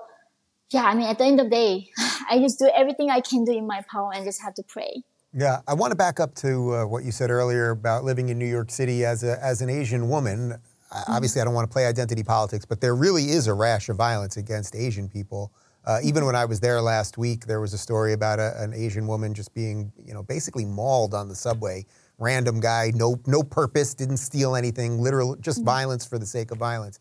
yeah, 0.70 0.84
I 0.84 0.94
mean, 0.94 1.06
at 1.06 1.18
the 1.18 1.24
end 1.24 1.38
of 1.38 1.46
the 1.46 1.50
day, 1.50 1.90
I 2.30 2.38
just 2.38 2.58
do 2.58 2.70
everything 2.74 3.10
I 3.10 3.20
can 3.20 3.44
do 3.44 3.52
in 3.52 3.66
my 3.66 3.82
power 3.90 4.10
and 4.14 4.24
just 4.24 4.40
have 4.42 4.54
to 4.54 4.62
pray. 4.62 5.02
Yeah, 5.34 5.60
I 5.68 5.74
want 5.74 5.90
to 5.90 5.94
back 5.94 6.18
up 6.18 6.34
to 6.36 6.74
uh, 6.74 6.86
what 6.86 7.04
you 7.04 7.12
said 7.12 7.30
earlier 7.30 7.70
about 7.70 8.04
living 8.04 8.30
in 8.30 8.38
New 8.38 8.46
York 8.46 8.70
City 8.70 9.04
as 9.04 9.22
a 9.22 9.42
as 9.42 9.62
an 9.62 9.70
Asian 9.70 10.10
woman. 10.10 10.50
Mm-hmm. 10.50 11.12
Obviously, 11.12 11.40
I 11.40 11.44
don't 11.44 11.54
want 11.54 11.70
to 11.70 11.72
play 11.72 11.86
identity 11.86 12.22
politics, 12.22 12.66
but 12.66 12.82
there 12.82 12.94
really 12.94 13.30
is 13.30 13.46
a 13.46 13.54
rash 13.54 13.88
of 13.88 13.96
violence 13.96 14.36
against 14.36 14.76
Asian 14.76 15.08
people. 15.08 15.50
Uh, 15.84 15.98
even 16.04 16.24
when 16.24 16.36
I 16.36 16.44
was 16.44 16.60
there 16.60 16.80
last 16.80 17.18
week, 17.18 17.46
there 17.46 17.60
was 17.60 17.72
a 17.72 17.78
story 17.78 18.12
about 18.12 18.38
a, 18.38 18.54
an 18.62 18.72
Asian 18.72 19.06
woman 19.06 19.34
just 19.34 19.52
being, 19.52 19.92
you 20.04 20.14
know, 20.14 20.22
basically 20.22 20.64
mauled 20.64 21.12
on 21.12 21.28
the 21.28 21.34
subway. 21.34 21.84
Random 22.18 22.60
guy, 22.60 22.92
no 22.94 23.20
no 23.26 23.42
purpose, 23.42 23.94
didn't 23.94 24.18
steal 24.18 24.54
anything, 24.54 25.00
literal 25.00 25.34
just 25.36 25.58
mm-hmm. 25.58 25.66
violence 25.66 26.06
for 26.06 26.18
the 26.18 26.26
sake 26.26 26.52
of 26.52 26.58
violence. 26.58 27.00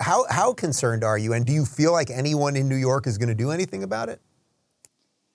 How 0.00 0.24
how 0.30 0.52
concerned 0.52 1.04
are 1.04 1.18
you, 1.18 1.32
and 1.32 1.46
do 1.46 1.52
you 1.52 1.64
feel 1.64 1.92
like 1.92 2.10
anyone 2.10 2.56
in 2.56 2.68
New 2.68 2.76
York 2.76 3.06
is 3.06 3.18
going 3.18 3.28
to 3.28 3.36
do 3.36 3.50
anything 3.52 3.84
about 3.84 4.08
it? 4.08 4.20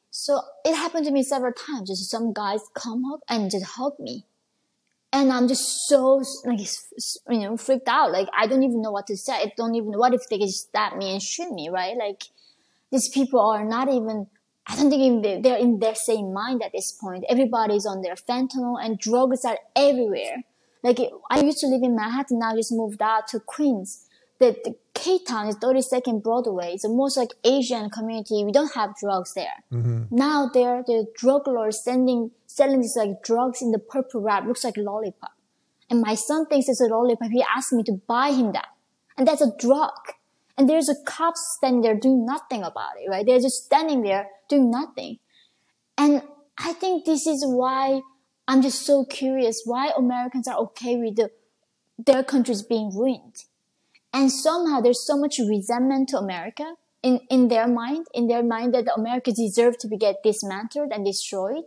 So 0.10 0.42
it 0.66 0.76
happened 0.76 1.06
to 1.06 1.12
me 1.12 1.24
several 1.24 1.54
times. 1.54 1.90
Just 1.90 2.12
some 2.12 2.34
guys 2.34 2.62
come 2.74 3.06
up 3.14 3.22
and 3.30 3.50
just 3.50 3.66
hug 3.66 3.94
me, 3.98 4.26
and 5.14 5.32
I'm 5.32 5.48
just 5.48 5.88
so 5.88 6.22
like 6.44 6.60
you 7.30 7.40
know 7.40 7.56
freaked 7.56 7.88
out. 7.88 8.12
Like 8.12 8.28
I 8.38 8.46
don't 8.46 8.64
even 8.64 8.82
know 8.82 8.92
what 8.92 9.08
to 9.08 9.16
say. 9.16 9.34
I 9.34 9.54
don't 9.56 9.76
even 9.76 9.92
know 9.92 10.00
what 10.00 10.14
if 10.14 10.28
they 10.30 10.38
just 10.38 10.68
stab 10.68 10.98
me 10.98 11.14
and 11.14 11.22
shoot 11.22 11.50
me, 11.50 11.70
right? 11.70 11.96
Like 11.96 12.24
these 12.94 13.10
people 13.10 13.42
are 13.42 13.66
not 13.66 13.90
even. 13.90 14.28
I 14.66 14.78
don't 14.78 14.90
think 14.90 15.02
even 15.02 15.42
they're 15.42 15.58
in 15.58 15.80
their 15.80 15.94
same 15.94 16.32
mind 16.32 16.64
at 16.64 16.72
this 16.72 16.94
point. 16.94 17.26
Everybody's 17.28 17.86
on 17.86 18.02
their 18.02 18.16
fentanyl 18.16 18.78
and 18.82 18.98
drugs 18.98 19.44
are 19.44 19.58
everywhere. 19.76 20.46
Like 20.82 21.00
I 21.30 21.42
used 21.42 21.60
to 21.60 21.68
live 21.68 21.84
in 21.84 21.98
Manhattan, 21.98 22.40
now 22.40 22.52
I 22.52 22.56
just 22.56 22.72
moved 22.72 23.02
out 23.02 23.28
to 23.30 23.42
Queens 23.42 24.08
the, 24.44 24.58
the 24.64 24.76
K-Town 24.94 25.48
is 25.48 25.56
32nd 25.58 26.22
Broadway. 26.22 26.74
It's 26.74 26.84
the 26.84 26.90
most 26.90 27.18
like 27.18 27.30
Asian 27.44 27.90
community. 27.90 28.44
We 28.44 28.52
don't 28.52 28.74
have 28.74 28.96
drugs 28.98 29.34
there. 29.34 29.64
Mm-hmm. 29.72 30.16
Now 30.16 30.50
there, 30.54 30.84
the 30.86 31.08
drug 31.16 31.48
lords 31.48 31.82
sending, 31.84 32.32
selling 32.48 32.82
these 32.82 32.96
like 32.96 33.24
drugs 33.24 33.62
in 33.62 33.72
the 33.72 33.80
purple 33.80 34.22
wrap. 34.22 34.46
Looks 34.46 34.64
like 34.64 34.76
lollipop. 34.78 35.32
And 35.90 36.02
my 36.02 36.16
son 36.16 36.46
thinks 36.48 36.68
it's 36.68 36.82
a 36.82 36.86
lollipop. 36.86 37.30
He 37.32 37.44
asked 37.56 37.74
me 37.74 37.84
to 37.84 37.94
buy 38.08 38.32
him 38.32 38.52
that. 38.54 38.68
And 39.18 39.28
that's 39.28 39.42
a 39.42 39.56
drug. 39.58 39.92
And 40.58 40.70
there's 40.70 40.90
a 40.90 40.96
cop 41.06 41.36
standing 41.36 41.82
there 41.82 41.96
doing 41.96 42.26
nothing 42.26 42.64
about 42.64 42.92
it, 43.00 43.10
right? 43.10 43.26
They're 43.26 43.40
just 43.40 43.66
standing 43.66 44.04
there 44.04 44.28
doing 44.50 44.70
nothing. 44.70 45.20
And 45.98 46.22
I 46.58 46.74
think 46.74 47.06
this 47.06 47.26
is 47.26 47.44
why 47.46 48.02
I'm 48.48 48.62
just 48.62 48.86
so 48.86 49.06
curious 49.06 49.64
why 49.66 49.92
Americans 49.98 50.48
are 50.48 50.58
okay 50.58 50.96
with 50.98 51.16
the, 51.16 51.32
their 51.98 52.24
countries 52.24 52.62
being 52.62 52.96
ruined 52.96 53.46
and 54.14 54.32
somehow 54.32 54.80
there's 54.80 55.06
so 55.06 55.18
much 55.18 55.40
resentment 55.40 56.10
to 56.10 56.18
America 56.18 56.76
in, 57.02 57.20
in 57.30 57.48
their 57.48 57.68
mind, 57.68 58.06
in 58.14 58.28
their 58.28 58.44
mind 58.44 58.74
that 58.76 58.88
America 58.96 59.32
deserves 59.32 59.78
to 59.78 59.88
be 59.88 59.98
get 59.98 60.22
dismantled 60.24 60.92
and 60.94 61.04
destroyed. 61.04 61.64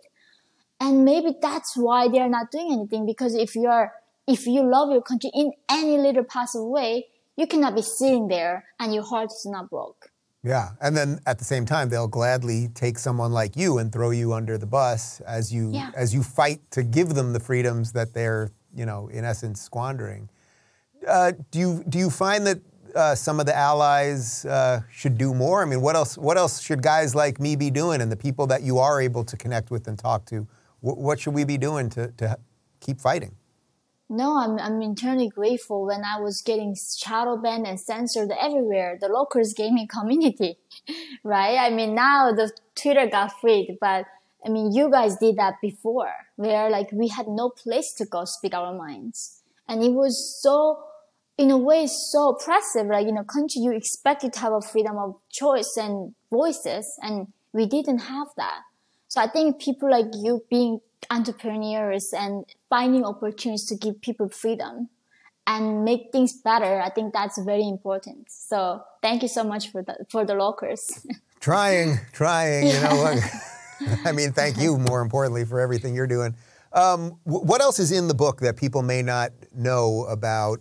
And 0.80 1.04
maybe 1.04 1.34
that's 1.42 1.76
why 1.76 2.08
they're 2.08 2.28
not 2.28 2.52
doing 2.52 2.72
anything 2.72 3.04
because 3.04 3.34
if 3.34 3.56
you're, 3.56 3.92
if 4.28 4.46
you 4.46 4.62
love 4.62 4.90
your 4.92 5.02
country 5.02 5.30
in 5.34 5.52
any 5.68 5.98
little 5.98 6.24
possible 6.24 6.70
way, 6.70 7.06
you 7.36 7.46
cannot 7.46 7.74
be 7.74 7.82
sitting 7.82 8.28
there 8.28 8.64
and 8.80 8.94
your 8.94 9.04
heart 9.04 9.30
is 9.30 9.46
not 9.46 9.70
broke. 9.70 10.10
Yeah, 10.42 10.70
and 10.80 10.96
then 10.96 11.18
at 11.26 11.38
the 11.38 11.44
same 11.44 11.66
time, 11.66 11.88
they'll 11.88 12.06
gladly 12.06 12.68
take 12.68 12.98
someone 12.98 13.32
like 13.32 13.56
you 13.56 13.78
and 13.78 13.92
throw 13.92 14.10
you 14.10 14.32
under 14.32 14.56
the 14.56 14.66
bus 14.66 15.20
as 15.22 15.52
you 15.52 15.72
yeah. 15.72 15.90
as 15.96 16.14
you 16.14 16.22
fight 16.22 16.60
to 16.70 16.84
give 16.84 17.14
them 17.14 17.32
the 17.32 17.40
freedoms 17.40 17.92
that 17.92 18.14
they're, 18.14 18.52
you 18.72 18.86
know, 18.86 19.08
in 19.08 19.24
essence 19.24 19.60
squandering. 19.60 20.28
Uh, 21.06 21.32
do 21.50 21.58
you 21.58 21.84
do 21.88 21.98
you 21.98 22.10
find 22.10 22.46
that 22.46 22.60
uh, 22.94 23.16
some 23.16 23.40
of 23.40 23.46
the 23.46 23.56
allies 23.56 24.44
uh, 24.44 24.82
should 24.88 25.18
do 25.18 25.34
more? 25.34 25.62
I 25.62 25.64
mean, 25.64 25.80
what 25.80 25.96
else 25.96 26.16
what 26.16 26.36
else 26.36 26.60
should 26.60 26.80
guys 26.80 27.12
like 27.12 27.40
me 27.40 27.56
be 27.56 27.70
doing, 27.70 28.00
and 28.00 28.12
the 28.12 28.16
people 28.16 28.46
that 28.46 28.62
you 28.62 28.78
are 28.78 29.00
able 29.00 29.24
to 29.24 29.36
connect 29.36 29.72
with 29.72 29.88
and 29.88 29.98
talk 29.98 30.26
to? 30.26 30.46
Wh- 30.80 30.96
what 30.96 31.18
should 31.18 31.34
we 31.34 31.42
be 31.42 31.58
doing 31.58 31.90
to 31.90 32.12
to 32.18 32.38
keep 32.78 33.00
fighting? 33.00 33.34
No, 34.08 34.38
I'm 34.38 34.58
I'm 34.58 34.80
internally 34.82 35.28
grateful. 35.28 35.84
When 35.84 36.04
I 36.04 36.20
was 36.20 36.40
getting 36.40 36.76
shadow 36.76 37.36
banned 37.36 37.66
and 37.66 37.78
censored 37.78 38.30
everywhere, 38.40 38.96
the 39.00 39.08
locals 39.08 39.52
gaming 39.52 39.88
community, 39.88 40.58
right? 41.24 41.58
I 41.58 41.70
mean, 41.70 41.94
now 41.94 42.32
the 42.32 42.52
Twitter 42.76 43.06
got 43.06 43.40
freed, 43.40 43.78
but 43.80 44.06
I 44.44 44.48
mean, 44.48 44.72
you 44.72 44.90
guys 44.90 45.16
did 45.16 45.36
that 45.38 45.54
before, 45.60 46.12
where 46.36 46.70
like 46.70 46.92
we 46.92 47.08
had 47.08 47.26
no 47.26 47.50
place 47.50 47.92
to 47.94 48.06
go 48.06 48.24
speak 48.24 48.54
our 48.54 48.72
minds, 48.72 49.42
and 49.68 49.82
it 49.82 49.92
was 49.92 50.40
so 50.40 50.84
in 51.36 51.50
a 51.50 51.58
way 51.58 51.88
so 51.88 52.28
oppressive. 52.28 52.86
Like 52.86 53.08
in 53.08 53.16
a 53.16 53.24
country, 53.24 53.62
you 53.62 53.72
expected 53.72 54.32
to 54.34 54.40
have 54.40 54.52
a 54.52 54.60
freedom 54.60 54.98
of 54.98 55.16
choice 55.30 55.76
and 55.76 56.14
voices, 56.30 56.96
and 57.02 57.32
we 57.52 57.66
didn't 57.66 57.98
have 57.98 58.28
that. 58.36 58.60
So 59.08 59.20
I 59.20 59.26
think 59.26 59.60
people 59.60 59.90
like 59.90 60.06
you 60.14 60.44
being 60.48 60.80
entrepreneurs 61.10 62.12
and 62.12 62.44
finding 62.68 63.04
opportunities 63.04 63.64
to 63.66 63.76
give 63.76 64.00
people 64.00 64.28
freedom 64.28 64.88
and 65.46 65.84
make 65.84 66.10
things 66.12 66.32
better. 66.32 66.80
I 66.80 66.90
think 66.90 67.12
that's 67.12 67.38
very 67.38 67.68
important. 67.68 68.28
So 68.30 68.82
thank 69.02 69.22
you 69.22 69.28
so 69.28 69.44
much 69.44 69.70
for 69.70 69.82
the 69.82 70.04
for 70.10 70.24
the 70.24 70.34
Locals. 70.34 71.06
trying, 71.40 71.98
trying. 72.12 72.66
You 72.66 72.80
know, 72.80 73.20
I 74.04 74.12
mean, 74.12 74.32
thank 74.32 74.58
you 74.58 74.78
more 74.78 75.00
importantly 75.00 75.44
for 75.44 75.60
everything 75.60 75.94
you're 75.94 76.06
doing. 76.06 76.34
Um, 76.72 77.18
what 77.24 77.60
else 77.60 77.78
is 77.78 77.92
in 77.92 78.08
the 78.08 78.14
book 78.14 78.40
that 78.40 78.56
people 78.56 78.82
may 78.82 79.02
not 79.02 79.30
know 79.54 80.04
about 80.10 80.60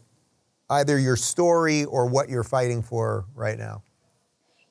either 0.70 0.98
your 0.98 1.16
story 1.16 1.84
or 1.84 2.06
what 2.06 2.30
you're 2.30 2.44
fighting 2.44 2.82
for 2.82 3.26
right 3.34 3.58
now? 3.58 3.84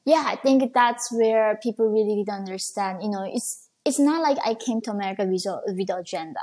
Yeah, 0.04 0.24
I 0.26 0.36
think 0.36 0.72
that's 0.72 1.10
where 1.12 1.58
people 1.62 1.88
really 1.88 2.16
didn't 2.16 2.38
understand. 2.38 3.02
You 3.02 3.10
know, 3.10 3.24
it's 3.24 3.68
it's 3.84 3.98
not 3.98 4.22
like 4.22 4.38
I 4.44 4.54
came 4.54 4.80
to 4.82 4.90
America 4.90 5.24
with 5.24 5.46
a, 5.46 5.60
with 5.66 5.90
agenda. 5.90 6.40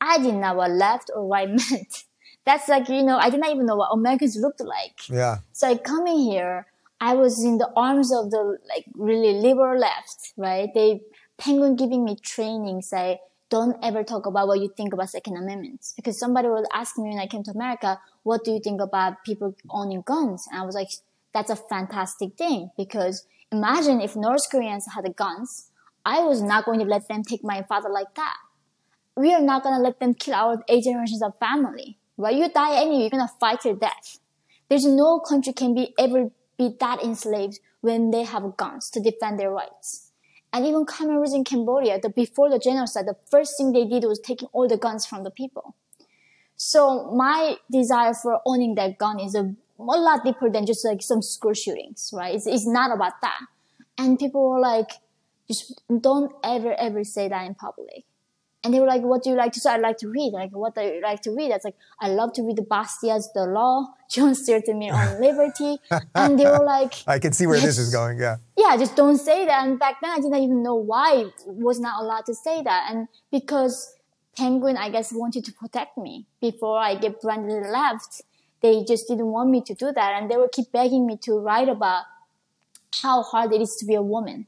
I 0.00 0.18
didn't 0.18 0.40
know 0.40 0.54
what 0.54 0.70
left 0.70 1.10
or 1.14 1.26
right 1.26 1.48
meant. 1.70 2.04
That's 2.46 2.68
like 2.68 2.88
you 2.88 3.02
know, 3.02 3.18
I 3.18 3.30
didn't 3.30 3.46
even 3.46 3.66
know 3.66 3.76
what 3.76 3.90
Americans 3.92 4.36
looked 4.36 4.60
like. 4.60 5.08
Yeah. 5.08 5.38
So 5.52 5.68
I 5.68 5.76
come 5.76 6.06
in 6.06 6.18
here, 6.18 6.66
I 7.00 7.14
was 7.14 7.42
in 7.44 7.58
the 7.58 7.70
arms 7.76 8.12
of 8.12 8.30
the 8.30 8.58
like 8.68 8.86
really 8.94 9.34
liberal 9.34 9.78
left, 9.78 10.32
right? 10.36 10.68
They 10.74 11.02
Penguin 11.38 11.76
giving 11.76 12.04
me 12.04 12.16
training, 12.16 12.82
say 12.82 13.20
don't 13.50 13.76
ever 13.82 14.04
talk 14.04 14.26
about 14.26 14.46
what 14.46 14.60
you 14.60 14.72
think 14.76 14.94
about 14.94 15.10
Second 15.10 15.36
Amendment. 15.36 15.84
Because 15.96 16.18
somebody 16.18 16.48
was 16.48 16.66
asking 16.72 17.04
me 17.04 17.10
when 17.10 17.18
I 17.18 17.26
came 17.26 17.42
to 17.42 17.50
America, 17.50 18.00
what 18.22 18.44
do 18.44 18.52
you 18.52 18.60
think 18.62 18.80
about 18.80 19.24
people 19.26 19.56
owning 19.68 20.02
guns? 20.06 20.46
And 20.50 20.62
I 20.62 20.64
was 20.64 20.74
like, 20.74 20.88
that's 21.34 21.50
a 21.50 21.56
fantastic 21.56 22.36
thing 22.38 22.70
because 22.76 23.26
imagine 23.52 24.00
if 24.00 24.16
North 24.16 24.48
Koreans 24.50 24.86
had 24.94 25.04
guns, 25.16 25.70
I 26.04 26.20
was 26.20 26.42
not 26.42 26.64
going 26.64 26.78
to 26.78 26.86
let 26.86 27.08
them 27.08 27.24
take 27.24 27.44
my 27.44 27.62
father 27.62 27.88
like 27.88 28.14
that. 28.14 28.36
We 29.20 29.34
are 29.34 29.40
not 29.42 29.62
going 29.62 29.76
to 29.76 29.82
let 29.82 30.00
them 30.00 30.14
kill 30.14 30.34
our 30.34 30.64
eight 30.68 30.84
generations 30.84 31.22
of 31.22 31.38
family. 31.38 31.98
Right? 32.16 32.36
You 32.36 32.50
die 32.50 32.80
anyway, 32.80 33.00
you're 33.02 33.10
going 33.10 33.26
to 33.26 33.34
fight 33.38 33.64
your 33.64 33.76
death. 33.76 34.18
There's 34.68 34.86
no 34.86 35.20
country 35.20 35.52
can 35.52 35.74
be 35.74 35.94
ever 35.98 36.30
be 36.56 36.76
that 36.80 37.02
enslaved 37.02 37.58
when 37.80 38.10
they 38.10 38.24
have 38.24 38.56
guns 38.56 38.90
to 38.90 39.00
defend 39.00 39.38
their 39.38 39.50
rights. 39.50 40.10
And 40.52 40.66
even 40.66 40.84
Khmer 40.84 41.24
in 41.34 41.44
Cambodia, 41.44 42.00
the, 42.00 42.10
before 42.10 42.50
the 42.50 42.58
genocide, 42.58 43.06
the 43.06 43.16
first 43.30 43.56
thing 43.56 43.72
they 43.72 43.86
did 43.86 44.04
was 44.04 44.18
taking 44.18 44.48
all 44.52 44.68
the 44.68 44.76
guns 44.76 45.06
from 45.06 45.22
the 45.24 45.30
people. 45.30 45.74
So 46.56 47.10
my 47.12 47.56
desire 47.70 48.14
for 48.14 48.40
owning 48.44 48.74
that 48.74 48.98
gun 48.98 49.18
is 49.20 49.34
a, 49.34 49.54
a 49.78 49.82
lot 49.82 50.24
deeper 50.24 50.50
than 50.50 50.66
just 50.66 50.84
like 50.84 51.02
some 51.02 51.22
school 51.22 51.54
shootings, 51.54 52.10
right? 52.12 52.34
It's, 52.34 52.46
it's 52.46 52.66
not 52.66 52.92
about 52.92 53.14
that. 53.22 53.40
And 53.96 54.18
people 54.18 54.50
were 54.50 54.60
like, 54.60 54.90
just 55.48 55.80
don't 56.00 56.32
ever, 56.44 56.74
ever 56.78 57.02
say 57.04 57.28
that 57.28 57.46
in 57.46 57.54
public. 57.54 58.04
And 58.62 58.74
they 58.74 58.80
were 58.80 58.86
like, 58.86 59.02
what 59.02 59.22
do 59.22 59.30
you 59.30 59.36
like 59.36 59.52
to 59.52 59.60
say? 59.60 59.70
I 59.70 59.76
like 59.78 59.96
to 59.98 60.08
read. 60.08 60.32
Like, 60.34 60.50
what 60.50 60.74
do 60.74 60.82
you 60.82 61.00
like 61.02 61.22
to 61.22 61.30
read? 61.30 61.50
It's 61.50 61.64
like, 61.64 61.76
I 61.98 62.08
love 62.08 62.34
to 62.34 62.42
read 62.42 62.56
the 62.56 62.62
Bastiat's 62.62 63.30
The 63.32 63.46
Law, 63.46 63.86
John 64.10 64.34
Stuart 64.34 64.64
Mill 64.68 64.94
on 64.94 65.20
Liberty. 65.26 65.78
and 66.14 66.38
they 66.38 66.44
were 66.44 66.64
like, 66.64 66.94
I 67.06 67.18
can 67.18 67.32
see 67.32 67.46
where 67.46 67.58
this 67.58 67.78
is 67.78 67.90
going. 67.90 68.18
Yeah. 68.18 68.36
Yeah, 68.56 68.76
just 68.76 68.96
don't 68.96 69.16
say 69.16 69.46
that. 69.46 69.64
And 69.66 69.78
back 69.78 69.96
then 70.02 70.10
I 70.10 70.16
didn't 70.16 70.34
even 70.34 70.62
know 70.62 70.74
why 70.74 71.24
I 71.26 71.30
was 71.46 71.80
not 71.80 72.02
allowed 72.02 72.26
to 72.26 72.34
say 72.34 72.62
that. 72.62 72.88
And 72.90 73.08
because 73.32 73.94
Penguin, 74.36 74.76
I 74.76 74.90
guess, 74.90 75.12
wanted 75.12 75.44
to 75.46 75.52
protect 75.52 75.96
me 75.96 76.26
before 76.40 76.78
I 76.78 76.94
get 76.96 77.20
branded 77.20 77.66
left. 77.66 78.22
They 78.62 78.84
just 78.84 79.08
didn't 79.08 79.26
want 79.26 79.48
me 79.48 79.62
to 79.62 79.74
do 79.74 79.90
that. 79.92 80.20
And 80.20 80.30
they 80.30 80.36
would 80.36 80.52
keep 80.52 80.70
begging 80.70 81.06
me 81.06 81.16
to 81.22 81.38
write 81.38 81.68
about 81.68 82.04
how 83.02 83.22
hard 83.22 83.52
it 83.52 83.60
is 83.62 83.76
to 83.76 83.86
be 83.86 83.94
a 83.94 84.02
woman 84.02 84.46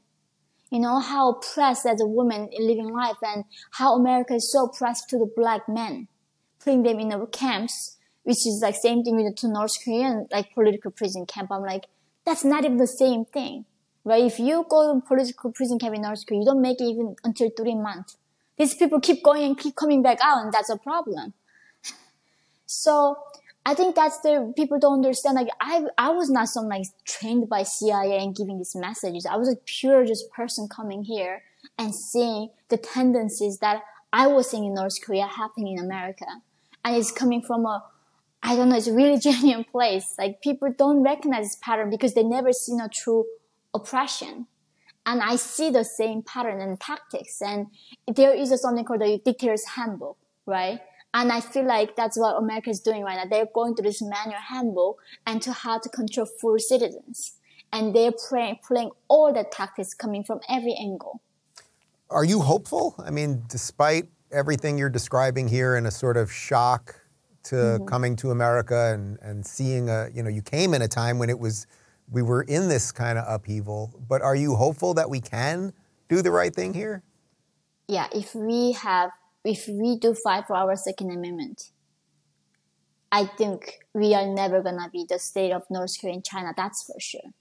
you 0.73 0.79
know, 0.79 0.99
how 0.99 1.29
oppressed 1.29 1.85
as 1.85 2.01
a 2.01 2.07
woman 2.07 2.49
in 2.51 2.67
living 2.67 2.89
life 2.89 3.17
and 3.21 3.45
how 3.73 3.93
America 3.93 4.33
is 4.33 4.51
so 4.51 4.65
oppressed 4.65 5.07
to 5.07 5.19
the 5.19 5.31
black 5.37 5.69
men, 5.69 6.07
putting 6.59 6.81
them 6.81 6.99
in 6.99 7.09
the 7.09 7.27
camps, 7.27 7.99
which 8.23 8.47
is 8.47 8.59
like 8.63 8.73
same 8.73 9.03
thing 9.03 9.15
with 9.15 9.39
the 9.39 9.47
North 9.49 9.73
Korean, 9.85 10.25
like 10.31 10.51
political 10.51 10.89
prison 10.89 11.27
camp. 11.27 11.51
I'm 11.51 11.61
like, 11.61 11.85
that's 12.25 12.43
not 12.43 12.65
even 12.65 12.77
the 12.77 12.87
same 12.87 13.23
thing, 13.23 13.65
right? 14.03 14.23
If 14.23 14.39
you 14.39 14.65
go 14.67 14.95
to 14.95 15.01
political 15.05 15.51
prison 15.51 15.77
camp 15.77 15.93
in 15.93 16.01
North 16.01 16.25
Korea, 16.25 16.39
you 16.39 16.45
don't 16.47 16.61
make 16.61 16.81
it 16.81 16.85
even 16.85 17.17
until 17.23 17.51
three 17.55 17.75
months. 17.75 18.17
These 18.57 18.73
people 18.73 18.99
keep 18.99 19.23
going 19.23 19.43
and 19.43 19.55
keep 19.55 19.75
coming 19.75 20.01
back 20.01 20.17
out 20.23 20.43
and 20.43 20.51
that's 20.51 20.71
a 20.71 20.77
problem. 20.77 21.33
so 22.65 23.17
I 23.65 23.73
think 23.75 23.95
that's 23.95 24.19
the 24.19 24.53
people 24.55 24.77
don't 24.77 24.95
understand. 24.95 25.35
Like 25.35 25.47
I, 25.61 25.85
I 25.97 26.09
was 26.09 26.29
not 26.29 26.49
some 26.49 26.67
like 26.67 26.83
trained 27.05 27.47
by 27.47 27.63
CIA 27.63 28.21
and 28.21 28.35
giving 28.35 28.57
these 28.57 28.75
messages. 28.75 29.25
I 29.25 29.37
was 29.37 29.47
a 29.47 29.55
pure 29.65 30.05
just 30.05 30.29
person 30.31 30.67
coming 30.67 31.03
here 31.03 31.43
and 31.77 31.95
seeing 31.95 32.49
the 32.69 32.77
tendencies 32.77 33.59
that 33.59 33.83
I 34.11 34.27
was 34.27 34.49
seeing 34.49 34.65
in 34.65 34.73
North 34.73 35.01
Korea 35.01 35.25
happening 35.25 35.77
in 35.77 35.83
America, 35.83 36.25
and 36.83 36.95
it's 36.95 37.11
coming 37.11 37.41
from 37.41 37.65
a, 37.65 37.83
I 38.43 38.55
don't 38.55 38.69
know, 38.69 38.75
it's 38.75 38.87
a 38.87 38.93
really 38.93 39.17
genuine 39.29 39.63
place. 39.63 40.15
Like 40.17 40.41
people 40.41 40.73
don't 40.77 41.01
recognize 41.01 41.45
this 41.45 41.57
pattern 41.61 41.89
because 41.89 42.13
they 42.13 42.23
never 42.23 42.51
seen 42.51 42.81
a 42.81 42.89
true 42.89 43.25
oppression. 43.73 44.47
And 45.05 45.21
I 45.21 45.35
see 45.35 45.69
the 45.69 45.83
same 45.83 46.21
pattern 46.21 46.61
and 46.61 46.79
tactics. 46.79 47.41
And 47.41 47.67
there 48.07 48.33
is 48.33 48.51
a, 48.51 48.57
something 48.57 48.85
called 48.85 49.01
the 49.01 49.19
dictator's 49.23 49.65
handbook, 49.65 50.17
right? 50.45 50.79
And 51.13 51.31
I 51.31 51.41
feel 51.41 51.65
like 51.65 51.95
that's 51.95 52.17
what 52.17 52.37
America 52.37 52.71
is 52.71 52.79
doing 52.79 53.03
right 53.03 53.15
now. 53.15 53.25
They're 53.29 53.47
going 53.53 53.75
through 53.75 53.85
this 53.85 54.01
manual 54.01 54.39
handbook 54.39 54.99
and 55.27 55.41
to 55.43 55.53
how 55.53 55.77
to 55.77 55.89
control 55.89 56.27
full 56.41 56.57
citizens. 56.57 57.33
And 57.71 57.95
they're 57.95 58.11
playing, 58.11 58.59
playing 58.67 58.91
all 59.07 59.31
the 59.31 59.43
tactics 59.43 59.93
coming 59.93 60.23
from 60.23 60.39
every 60.49 60.75
angle. 60.79 61.21
Are 62.09 62.23
you 62.23 62.39
hopeful? 62.39 62.95
I 63.03 63.11
mean, 63.11 63.43
despite 63.47 64.05
everything 64.31 64.77
you're 64.77 64.89
describing 64.89 65.47
here 65.47 65.75
and 65.75 65.85
a 65.85 65.91
sort 65.91 66.17
of 66.17 66.31
shock 66.31 66.95
to 67.43 67.55
mm-hmm. 67.55 67.85
coming 67.85 68.15
to 68.17 68.31
America 68.31 68.91
and, 68.93 69.19
and 69.21 69.45
seeing 69.45 69.89
a, 69.89 70.09
you 70.13 70.23
know, 70.23 70.29
you 70.29 70.41
came 70.41 70.73
in 70.73 70.81
a 70.81 70.87
time 70.87 71.19
when 71.19 71.29
it 71.29 71.37
was, 71.37 71.67
we 72.11 72.21
were 72.21 72.41
in 72.43 72.69
this 72.69 72.91
kind 72.91 73.19
of 73.19 73.25
upheaval, 73.27 73.93
but 74.07 74.21
are 74.21 74.35
you 74.35 74.55
hopeful 74.55 74.93
that 74.95 75.09
we 75.09 75.19
can 75.19 75.73
do 76.09 76.21
the 76.21 76.31
right 76.31 76.53
thing 76.53 76.73
here? 76.73 77.03
Yeah, 77.87 78.07
if 78.13 78.33
we 78.33 78.71
have 78.73 79.11
if 79.43 79.67
we 79.67 79.97
do 79.97 80.13
fight 80.13 80.47
for 80.47 80.55
our 80.55 80.75
Second 80.75 81.11
Amendment, 81.11 81.71
I 83.11 83.25
think 83.25 83.79
we 83.93 84.13
are 84.15 84.25
never 84.25 84.61
gonna 84.61 84.89
be 84.91 85.05
the 85.07 85.19
state 85.19 85.51
of 85.51 85.69
North 85.69 85.99
Korea 85.99 86.13
and 86.15 86.25
China. 86.25 86.53
That's 86.55 86.83
for 86.83 86.99
sure. 86.99 87.33